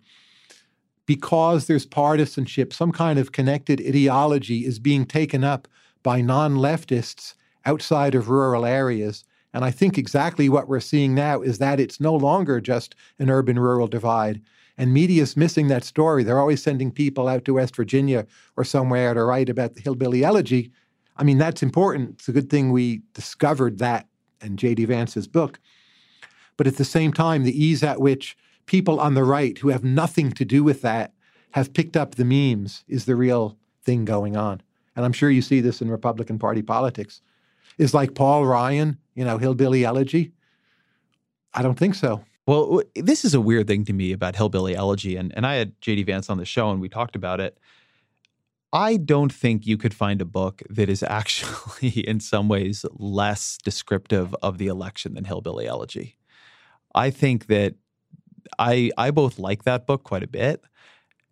[1.07, 5.67] because there's partisanship, some kind of connected ideology is being taken up
[6.03, 7.35] by non leftists
[7.65, 9.25] outside of rural areas.
[9.55, 13.31] And I think exactly what we're seeing now is that it's no longer just an
[13.31, 14.41] urban rural divide.
[14.79, 16.25] And media's missing that story.
[16.25, 18.27] They're always sending people out to West Virginia
[18.57, 20.71] or somewhere to write about the hillbilly elegy.
[21.17, 22.11] I mean, that's important.
[22.19, 24.09] It's a good thing we discovered that
[24.41, 24.87] in J.D.
[24.87, 25.61] Vance's book.
[26.57, 28.37] But at the same time, the ease at which
[28.67, 31.13] people on the right who have nothing to do with that
[31.53, 34.63] have picked up the memes is the real thing going on.
[34.97, 37.21] And I'm sure you see this in Republican Party politics.
[37.79, 40.33] Is like Paul Ryan, you know, hillbilly elegy?
[41.55, 42.23] I don't think so.
[42.47, 45.81] Well, this is a weird thing to me about hillbilly elegy, and and I had
[45.81, 47.59] JD Vance on the show and we talked about it.
[48.73, 53.59] I don't think you could find a book that is actually, in some ways, less
[53.63, 56.17] descriptive of the election than Hillbilly Elegy.
[56.95, 57.75] I think that
[58.59, 60.63] I I both like that book quite a bit,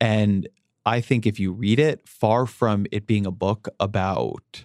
[0.00, 0.48] and
[0.86, 4.64] I think if you read it, far from it being a book about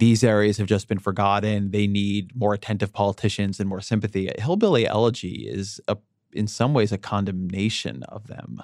[0.00, 4.30] these areas have just been forgotten, they need more attentive politicians and more sympathy.
[4.38, 5.96] Hillbilly Elegy is a,
[6.32, 8.62] in some ways a condemnation of them.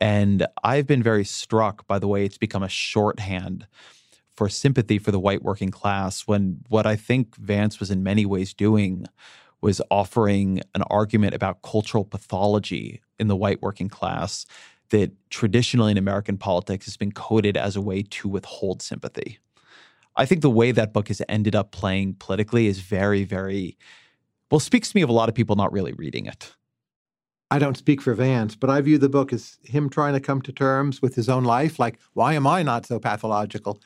[0.00, 3.66] And I've been very struck by the way it's become a shorthand
[4.36, 8.26] for sympathy for the white working class when what I think Vance was in many
[8.26, 9.06] ways doing
[9.60, 14.44] was offering an argument about cultural pathology in the white working class
[14.90, 19.38] that traditionally in American politics has been coded as a way to withhold sympathy.
[20.16, 23.76] I think the way that book has ended up playing politically is very, very
[24.50, 26.54] well, speaks to me of a lot of people not really reading it.
[27.50, 30.42] I don't speak for Vance, but I view the book as him trying to come
[30.42, 31.78] to terms with his own life.
[31.78, 33.80] Like, why am I not so pathological?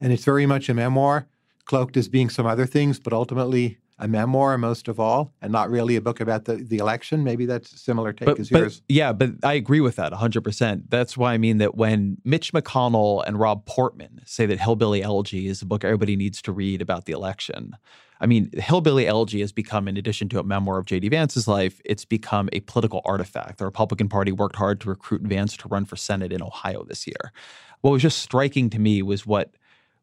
[0.00, 1.26] And it's very much a memoir,
[1.64, 5.70] cloaked as being some other things, but ultimately a memoir most of all, and not
[5.70, 7.22] really a book about the, the election.
[7.22, 8.82] Maybe that's a similar take but, as but, yours.
[8.88, 10.84] Yeah, but I agree with that 100%.
[10.88, 15.46] That's why I mean that when Mitch McConnell and Rob Portman say that Hillbilly Elegy
[15.46, 17.76] is a book everybody needs to read about the election,
[18.20, 21.08] I mean, Hillbilly Elegy has become, in addition to a memoir of J.D.
[21.10, 23.58] Vance's life, it's become a political artifact.
[23.58, 27.06] The Republican Party worked hard to recruit Vance to run for Senate in Ohio this
[27.06, 27.32] year.
[27.80, 29.54] What was just striking to me was what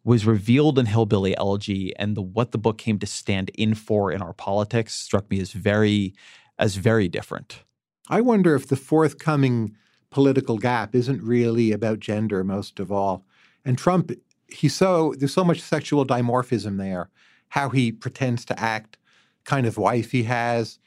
[0.03, 4.11] was revealed in Hillbilly Elegy and the what the book came to stand in for
[4.11, 6.13] in our politics struck me as very
[6.57, 7.63] as very different.
[8.09, 9.75] I wonder if the forthcoming
[10.09, 13.25] political gap isn't really about gender most of all.
[13.63, 14.11] And Trump,
[14.47, 17.09] he's so there's so much sexual dimorphism there.
[17.49, 18.97] How he pretends to act,
[19.43, 20.79] kind of wife he has,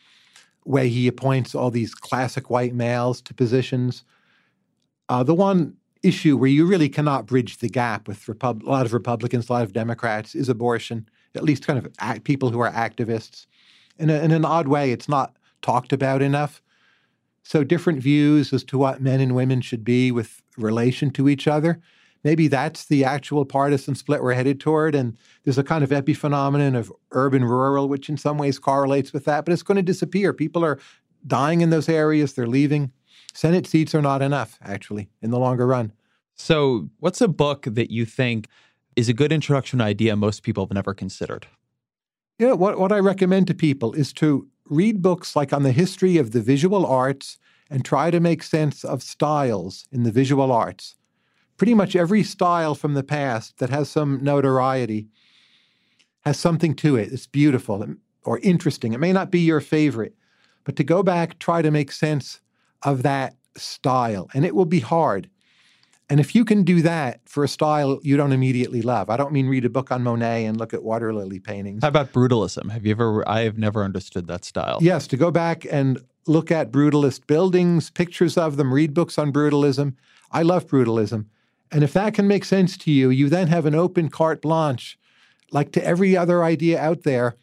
[0.65, 4.05] way he appoints all these classic white males to positions.
[5.09, 8.87] Uh, the one issue where you really cannot bridge the gap with Repub- a lot
[8.87, 11.09] of Republicans, a lot of Democrats, is abortion.
[11.35, 13.47] At least, kind of act, people who are activists.
[13.99, 16.63] In, a, in an odd way, it's not talked about enough.
[17.43, 21.49] So, different views as to what men and women should be with relation to each
[21.49, 21.81] other.
[22.23, 24.95] Maybe that's the actual partisan split we're headed toward.
[24.95, 29.27] And there's a kind of epiphenomenon of urban rural, which in some ways correlates with
[29.27, 30.33] that, but it's going to disappear.
[30.33, 30.79] People are
[31.27, 32.93] dying in those areas, they're leaving.
[33.35, 35.93] Senate seats are not enough, actually, in the longer run.
[36.37, 38.49] So, what's a book that you think
[38.97, 41.47] is a good introduction idea most people have never considered?
[42.39, 46.17] Yeah, what, what I recommend to people is to read books like on the history
[46.17, 47.39] of the visual arts
[47.71, 50.95] and try to make sense of styles in the visual arts.
[51.57, 55.09] Pretty much every style from the past that has some notoriety
[56.25, 57.13] has something to it.
[57.13, 57.87] It's beautiful
[58.25, 58.93] or interesting.
[58.93, 60.15] It may not be your favorite,
[60.65, 62.41] but to go back, try to make sense
[62.85, 64.29] of that style.
[64.35, 65.29] And it will be hard.
[66.11, 69.33] And if you can do that for a style you don't immediately love, I don't
[69.33, 71.83] mean read a book on Monet and look at water lily paintings.
[71.83, 72.71] How about brutalism?
[72.71, 73.27] Have you ever?
[73.27, 74.79] I have never understood that style.
[74.83, 79.33] Yes, to go back and look at brutalist buildings, pictures of them, read books on
[79.33, 79.95] brutalism.
[80.31, 81.27] I love brutalism.
[81.73, 84.99] And if that can make sense to you, you then have an open carte blanche,
[85.53, 87.35] like to every other idea out there.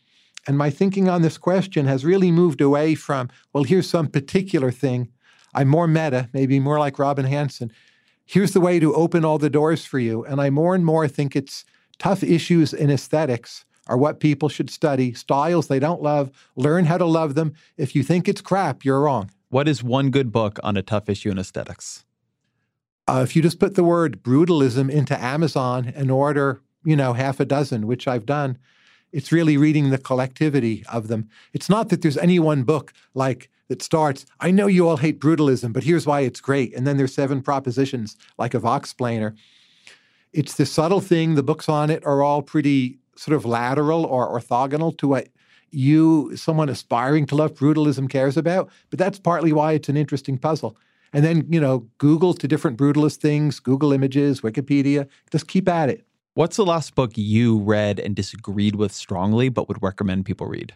[0.47, 4.71] And my thinking on this question has really moved away from, well, here's some particular
[4.71, 5.09] thing.
[5.53, 7.71] I'm more meta, maybe more like Robin Hanson.
[8.25, 10.23] Here's the way to open all the doors for you.
[10.25, 11.65] And I more and more think it's
[11.99, 15.13] tough issues in aesthetics are what people should study.
[15.13, 17.53] Styles they don't love, learn how to love them.
[17.77, 19.31] If you think it's crap, you're wrong.
[19.49, 22.05] What is one good book on a tough issue in aesthetics?
[23.07, 27.41] Uh, if you just put the word brutalism into Amazon and order, you know, half
[27.41, 28.57] a dozen, which I've done,
[29.11, 31.27] it's really reading the collectivity of them.
[31.51, 35.17] It's not that there's any one book like that starts, I know you all hate
[35.17, 36.75] brutalism, but here's why it's great.
[36.75, 39.33] And then there's seven propositions like a Voxplainer.
[40.33, 41.35] It's the subtle thing.
[41.35, 45.29] The books on it are all pretty sort of lateral or orthogonal to what
[45.69, 48.69] you, someone aspiring to love brutalism, cares about.
[48.89, 50.75] But that's partly why it's an interesting puzzle.
[51.13, 55.07] And then, you know, Google to different brutalist things, Google images, Wikipedia.
[55.31, 56.05] Just keep at it.
[56.33, 60.73] What's the last book you read and disagreed with strongly, but would recommend people read?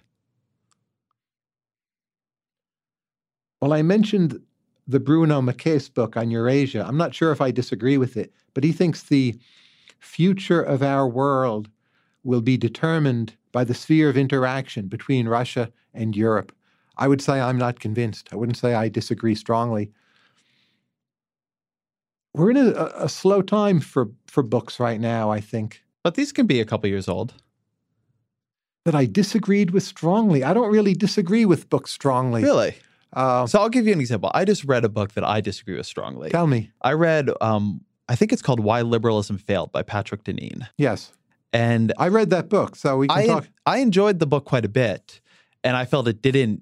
[3.66, 4.40] Well, I mentioned
[4.88, 6.86] the Bruno Maçães book on Eurasia.
[6.88, 9.40] I'm not sure if I disagree with it, but he thinks the
[9.98, 11.68] future of our world
[12.24, 16.52] will be determined by the sphere of interaction between Russia and Europe.
[17.00, 18.30] I would say I'm not convinced.
[18.32, 19.92] I wouldn't say I disagree strongly.
[22.36, 25.82] We're in a, a slow time for, for books right now, I think.
[26.04, 27.34] But these can be a couple years old.
[28.84, 30.44] That I disagreed with strongly.
[30.44, 32.44] I don't really disagree with books strongly.
[32.44, 32.76] Really?
[33.16, 34.30] Uh, So I'll give you an example.
[34.34, 36.30] I just read a book that I disagree with strongly.
[36.30, 36.72] tell me.
[36.82, 40.68] I read, um, I think it's called Why Liberalism Failed by Patrick Deneen.
[40.78, 41.12] Yes.
[41.54, 43.48] And I read that book, so we can I, talk.
[43.66, 45.22] I enjoyed the book quite a bit.
[45.64, 46.62] And I felt it didn't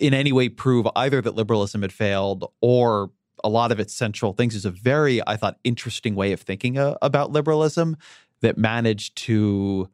[0.00, 3.10] in any way prove either that liberalism had failed or
[3.42, 6.78] a lot of its central things is a very, I thought, interesting way of thinking
[6.78, 7.96] uh, about liberalism
[8.40, 9.88] that managed to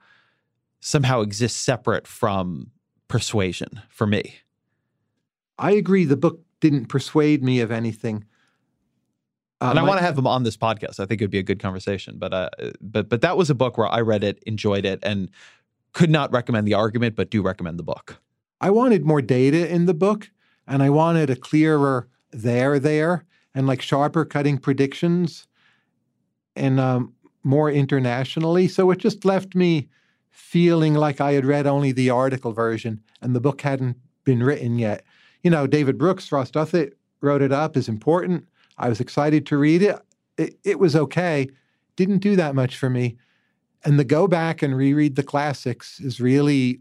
[0.81, 2.71] somehow exist separate from
[3.09, 4.37] persuasion for me.
[5.61, 6.05] I agree.
[6.05, 8.25] The book didn't persuade me of anything.
[9.61, 10.99] Uh, and I want to have them on this podcast.
[10.99, 12.19] I think it would be a good conversation.
[12.19, 12.49] But uh,
[12.81, 15.31] but but that was a book where I read it, enjoyed it, and
[15.93, 18.21] could not recommend the argument, but do recommend the book.
[18.61, 20.31] I wanted more data in the book,
[20.67, 25.47] and I wanted a clearer there there and like sharper cutting predictions,
[26.57, 27.13] and um,
[27.43, 28.67] more internationally.
[28.67, 29.91] So it just left me
[30.31, 34.79] feeling like I had read only the article version, and the book hadn't been written
[34.79, 35.05] yet.
[35.43, 38.47] You know, David Brooks, Ross Douthat wrote it up is important
[38.81, 39.97] I was excited to read it.
[40.39, 41.49] It, it was okay.
[41.97, 43.19] Didn't do that much for me.
[43.85, 46.81] And the go back and reread the classics is really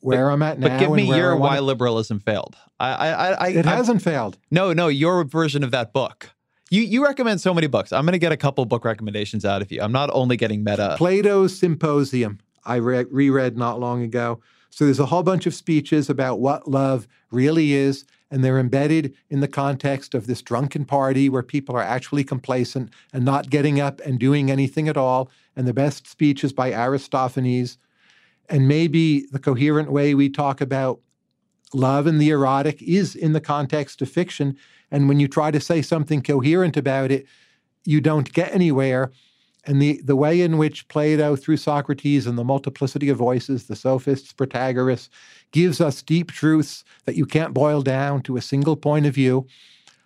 [0.00, 0.68] where but, I'm at now.
[0.68, 2.56] But give me your why liberalism failed.
[2.80, 4.38] I, I, I it I, hasn't failed.
[4.50, 6.30] No, no, your version of that book.
[6.70, 7.92] You you recommend so many books.
[7.92, 9.80] I'm going to get a couple book recommendations out of you.
[9.80, 10.94] I'm not only getting meta.
[10.98, 12.40] Plato's Symposium.
[12.64, 14.40] I re- reread not long ago.
[14.74, 19.14] So there's a whole bunch of speeches about what love really is and they're embedded
[19.30, 23.78] in the context of this drunken party where people are actually complacent and not getting
[23.78, 25.30] up and doing anything at all.
[25.54, 27.78] And the best speech is by Aristophanes.
[28.48, 30.98] And maybe the coherent way we talk about
[31.72, 34.56] love and the erotic is in the context of fiction.
[34.90, 37.26] And when you try to say something coherent about it,
[37.84, 39.12] you don't get anywhere.
[39.66, 43.76] And the, the way in which Plato, through Socrates and the multiplicity of voices, the
[43.76, 45.08] sophists, Protagoras,
[45.52, 49.46] gives us deep truths that you can't boil down to a single point of view.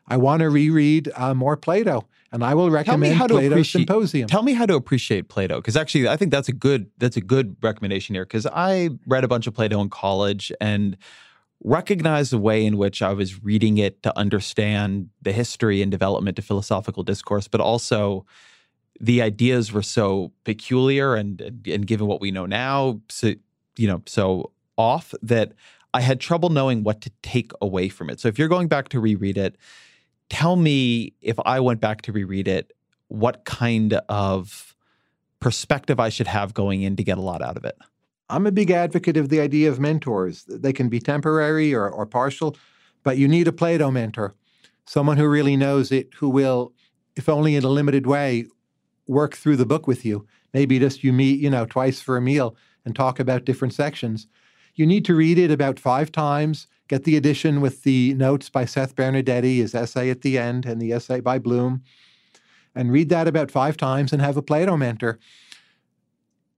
[0.06, 4.28] I want to reread uh, more Plato, and I will recommend Plato's Symposium.
[4.28, 7.20] Tell me how to appreciate Plato, because actually, I think that's a good that's a
[7.20, 8.24] good recommendation here.
[8.24, 10.96] Because I read a bunch of Plato in college and
[11.64, 16.38] recognized the way in which I was reading it to understand the history and development
[16.38, 18.24] of philosophical discourse, but also
[19.00, 23.34] the ideas were so peculiar and and given what we know now, so
[23.76, 25.52] you know, so off that
[25.94, 28.20] I had trouble knowing what to take away from it.
[28.20, 29.56] So if you're going back to reread it,
[30.28, 32.72] tell me if I went back to reread it,
[33.08, 34.76] what kind of
[35.40, 37.78] perspective I should have going in to get a lot out of it.
[38.28, 40.44] I'm a big advocate of the idea of mentors.
[40.44, 42.56] They can be temporary or, or partial,
[43.02, 44.34] but you need a Plato mentor,
[44.84, 46.74] someone who really knows it, who will,
[47.16, 48.46] if only in a limited way,
[49.08, 50.26] work through the book with you.
[50.54, 54.28] Maybe just you meet, you know, twice for a meal and talk about different sections.
[54.74, 58.64] You need to read it about five times, get the edition with the notes by
[58.64, 61.82] Seth Benardete, his essay at the end, and the essay by Bloom,
[62.74, 65.18] and read that about five times and have a Plato mentor.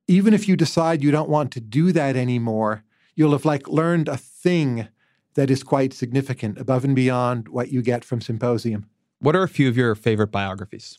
[0.06, 4.08] Even if you decide you don't want to do that anymore, you'll have like learned
[4.08, 4.88] a thing
[5.34, 8.86] that is quite significant above and beyond what you get from symposium.
[9.20, 10.98] What are a few of your favorite biographies?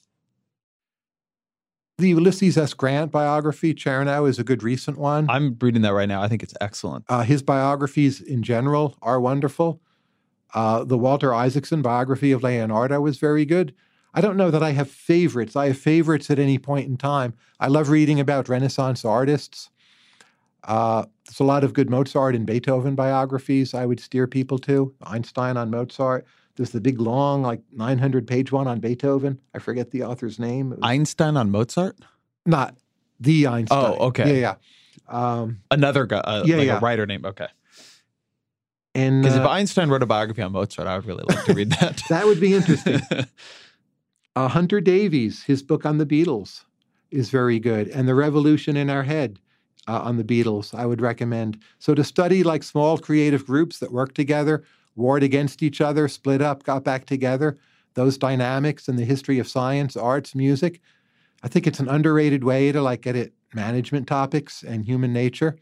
[2.02, 2.74] The Ulysses S.
[2.74, 5.30] Grant biography, Chernow, is a good recent one.
[5.30, 6.24] I'm reading that right now.
[6.24, 7.06] I think it's excellent.
[7.08, 9.80] Uh, his biographies in general are wonderful.
[10.56, 13.76] Uh, the Walter Isaacson biography of Leonardo was very good.
[14.16, 15.56] I don't know that I have favorites.
[15.56, 17.36] I have favorites at any point in time.
[17.60, 19.70] I love reading about Renaissance artists.
[20.64, 24.92] Uh, there's a lot of good Mozart and Beethoven biographies I would steer people to.
[25.04, 26.26] Einstein on Mozart.
[26.56, 29.40] There's the big long, like 900 page one on Beethoven.
[29.54, 30.78] I forget the author's name.
[30.82, 31.98] Einstein on Mozart?
[32.46, 32.76] Not
[33.20, 33.96] the Einstein.
[34.00, 34.42] Oh, okay.
[34.42, 34.56] Yeah,
[35.10, 35.42] yeah.
[35.42, 36.78] Um, Another guy, uh, yeah, like yeah.
[36.78, 37.26] a writer name.
[37.26, 37.48] Okay.
[38.94, 41.54] And because uh, if Einstein wrote a biography on Mozart, I would really like to
[41.54, 42.02] read that.
[42.10, 43.02] that would be interesting.
[44.36, 46.64] uh, Hunter Davies, his book on the Beatles,
[47.10, 49.40] is very good, and the Revolution in Our Head
[49.88, 51.60] uh, on the Beatles, I would recommend.
[51.80, 54.64] So to study like small creative groups that work together
[54.96, 57.58] warred against each other, split up, got back together.
[57.94, 60.82] Those dynamics in the history of science, arts, music.
[61.44, 65.58] I think it's an underrated way to like get at management topics and human nature.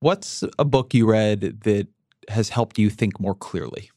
[0.00, 1.88] What's a book you read that
[2.28, 3.90] has helped you think more clearly?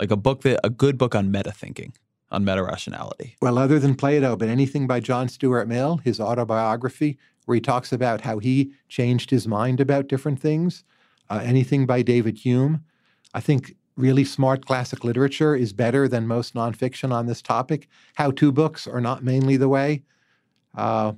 [0.00, 1.92] Like a book that a good book on meta thinking,
[2.30, 3.36] on meta rationality.
[3.42, 7.92] Well, other than Plato, but anything by John Stuart Mill, his autobiography, where he talks
[7.92, 10.84] about how he changed his mind about different things.
[11.30, 12.84] Uh, anything by David Hume.
[13.34, 17.88] I think really smart classic literature is better than most nonfiction on this topic.
[18.14, 20.02] How to books are not mainly the way.
[20.76, 21.12] Uh,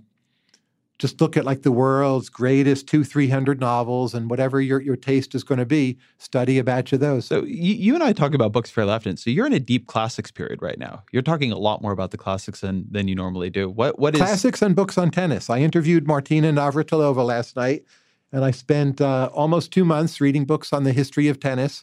[0.98, 4.96] just look at like the world's greatest two, three hundred novels, and whatever your, your
[4.96, 7.24] taste is going to be, study a batch of those.
[7.24, 9.16] So you, you and I talk about books for fairly often.
[9.16, 11.02] So you're in a deep classics period right now.
[11.10, 13.70] You're talking a lot more about the classics than than you normally do.
[13.70, 15.48] What what is classics and books on tennis?
[15.48, 17.84] I interviewed Martina Navratilova last night,
[18.30, 21.82] and I spent uh, almost two months reading books on the history of tennis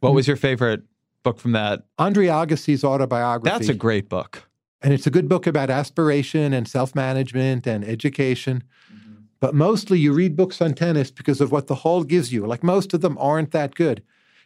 [0.00, 0.82] What was your favorite
[1.22, 1.84] book from that?
[1.98, 3.50] Andre Agassi's autobiography.
[3.50, 4.44] That's a great book.
[4.80, 8.62] And it's a good book about aspiration and self management and education.
[8.92, 9.14] Mm-hmm.
[9.40, 12.46] But mostly you read books on tennis because of what the hall gives you.
[12.46, 14.02] Like most of them aren't that good.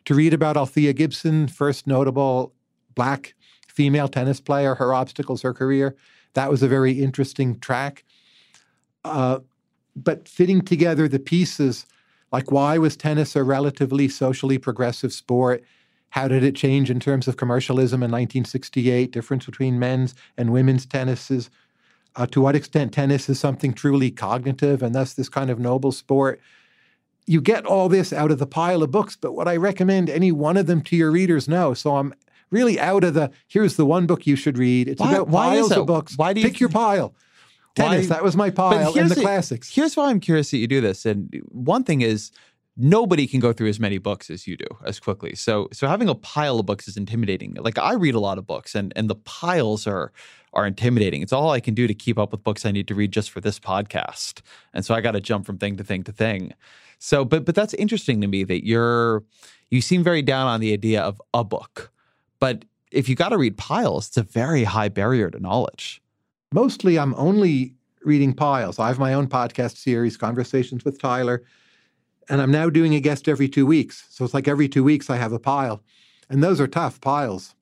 [0.07, 2.55] To read about Althea Gibson, first notable
[2.95, 3.35] black
[3.69, 5.95] female tennis player, her obstacles, her career,
[6.35, 8.05] that was a very interesting track.
[9.05, 9.41] Uh,
[9.95, 11.87] but fitting together the pieces,
[12.33, 15.63] like why was tennis a relatively socially progressive sport?
[16.11, 19.13] How did it change in terms of commercialism in 1968?
[19.13, 21.51] Difference between men's and women's tennises.
[22.15, 25.93] Uh, to what extent tennis is something truly cognitive and thus this kind of noble
[25.93, 26.41] sport.
[27.27, 30.33] You get all this out of the pile of books, but what I recommend any
[30.33, 31.73] one of them to your readers know.
[31.73, 32.13] So I'm
[32.51, 34.89] really out of the here's the one book you should read.
[34.89, 36.19] It's why, about why piles of books.
[36.19, 37.15] Why do you pick your pile?
[37.75, 39.75] Tennis, why, that was my pile, and the, the classics.
[39.75, 41.07] Here's why I'm curious that you do this.
[41.07, 42.31] And one thing is
[42.77, 45.35] nobody can go through as many books as you do as quickly.
[45.35, 47.55] So so having a pile of books is intimidating.
[47.55, 50.13] Like I read a lot of books and and the piles are
[50.55, 51.23] are intimidating.
[51.23, 53.31] It's all I can do to keep up with books I need to read just
[53.31, 54.43] for this podcast.
[54.75, 56.55] And so I got to jump from thing to thing to thing.
[56.99, 59.25] So but but that's interesting to me that you're
[59.71, 61.91] you seem very down on the idea of a book.
[62.39, 66.02] But if you got to read piles, it's a very high barrier to knowledge.
[66.53, 67.75] Mostly I'm only
[68.05, 68.79] reading piles.
[68.79, 71.43] I have my own podcast series, Conversations with Tyler
[72.29, 74.07] and I'm now doing a guest every two weeks.
[74.11, 75.83] So it's like every two weeks I have a pile.
[76.29, 77.55] And those are tough piles.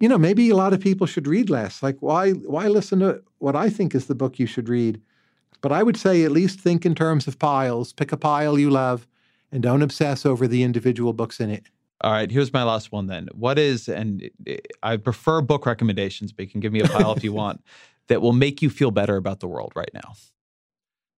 [0.00, 1.82] You know, maybe a lot of people should read less.
[1.82, 5.00] Like, why, why listen to what I think is the book you should read?
[5.62, 7.92] But I would say at least think in terms of piles.
[7.92, 9.06] Pick a pile you love
[9.50, 11.70] and don't obsess over the individual books in it.
[12.02, 13.28] All right, here's my last one then.
[13.32, 14.30] What is, and
[14.82, 17.62] I prefer book recommendations, but you can give me a pile if you want,
[18.08, 20.14] that will make you feel better about the world right now.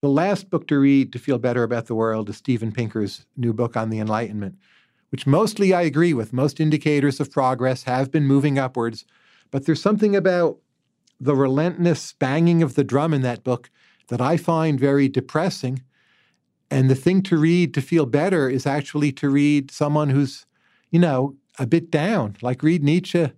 [0.00, 3.52] The last book to read to feel better about the world is Steven Pinker's new
[3.52, 4.56] book on the Enlightenment,
[5.10, 6.32] which mostly I agree with.
[6.32, 9.04] Most indicators of progress have been moving upwards,
[9.50, 10.58] but there's something about
[11.20, 13.70] the relentless banging of the drum in that book
[14.06, 15.82] that I find very depressing.
[16.70, 20.46] And the thing to read to feel better is actually to read someone who's,
[20.90, 23.30] you know, a bit down, like read Nietzsche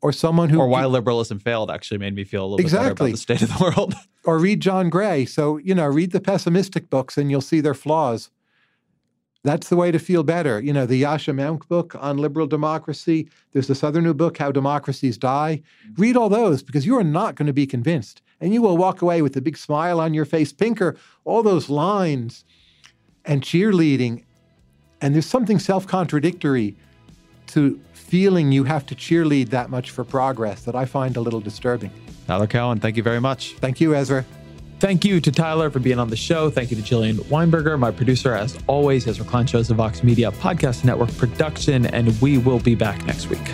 [0.00, 2.88] or someone who or why liberalism failed actually made me feel a little exactly.
[2.88, 3.94] bit better about the state of the world.
[4.24, 5.24] or read John Gray.
[5.24, 8.30] So you know, read the pessimistic books and you'll see their flaws.
[9.44, 10.60] That's the way to feel better.
[10.60, 13.28] You know, the Yascha Mounk book on liberal democracy.
[13.52, 15.62] There's this other new book, How Democracies Die.
[15.96, 18.20] Read all those because you are not going to be convinced.
[18.40, 20.52] And you will walk away with a big smile on your face.
[20.52, 22.44] Pinker, all those lines
[23.24, 24.24] and cheerleading.
[25.00, 26.76] And there's something self contradictory
[27.48, 31.40] to feeling you have to cheerlead that much for progress that I find a little
[31.40, 31.90] disturbing.
[32.26, 33.54] Tyler Cowen, thank you very much.
[33.54, 34.24] Thank you, Ezra.
[34.80, 36.50] Thank you to Tyler for being on the show.
[36.50, 39.08] Thank you to Jillian Weinberger, my producer, as always.
[39.08, 43.28] Ezra Klein Shows, the Vox Media Podcast Network production, and we will be back next
[43.28, 43.44] week.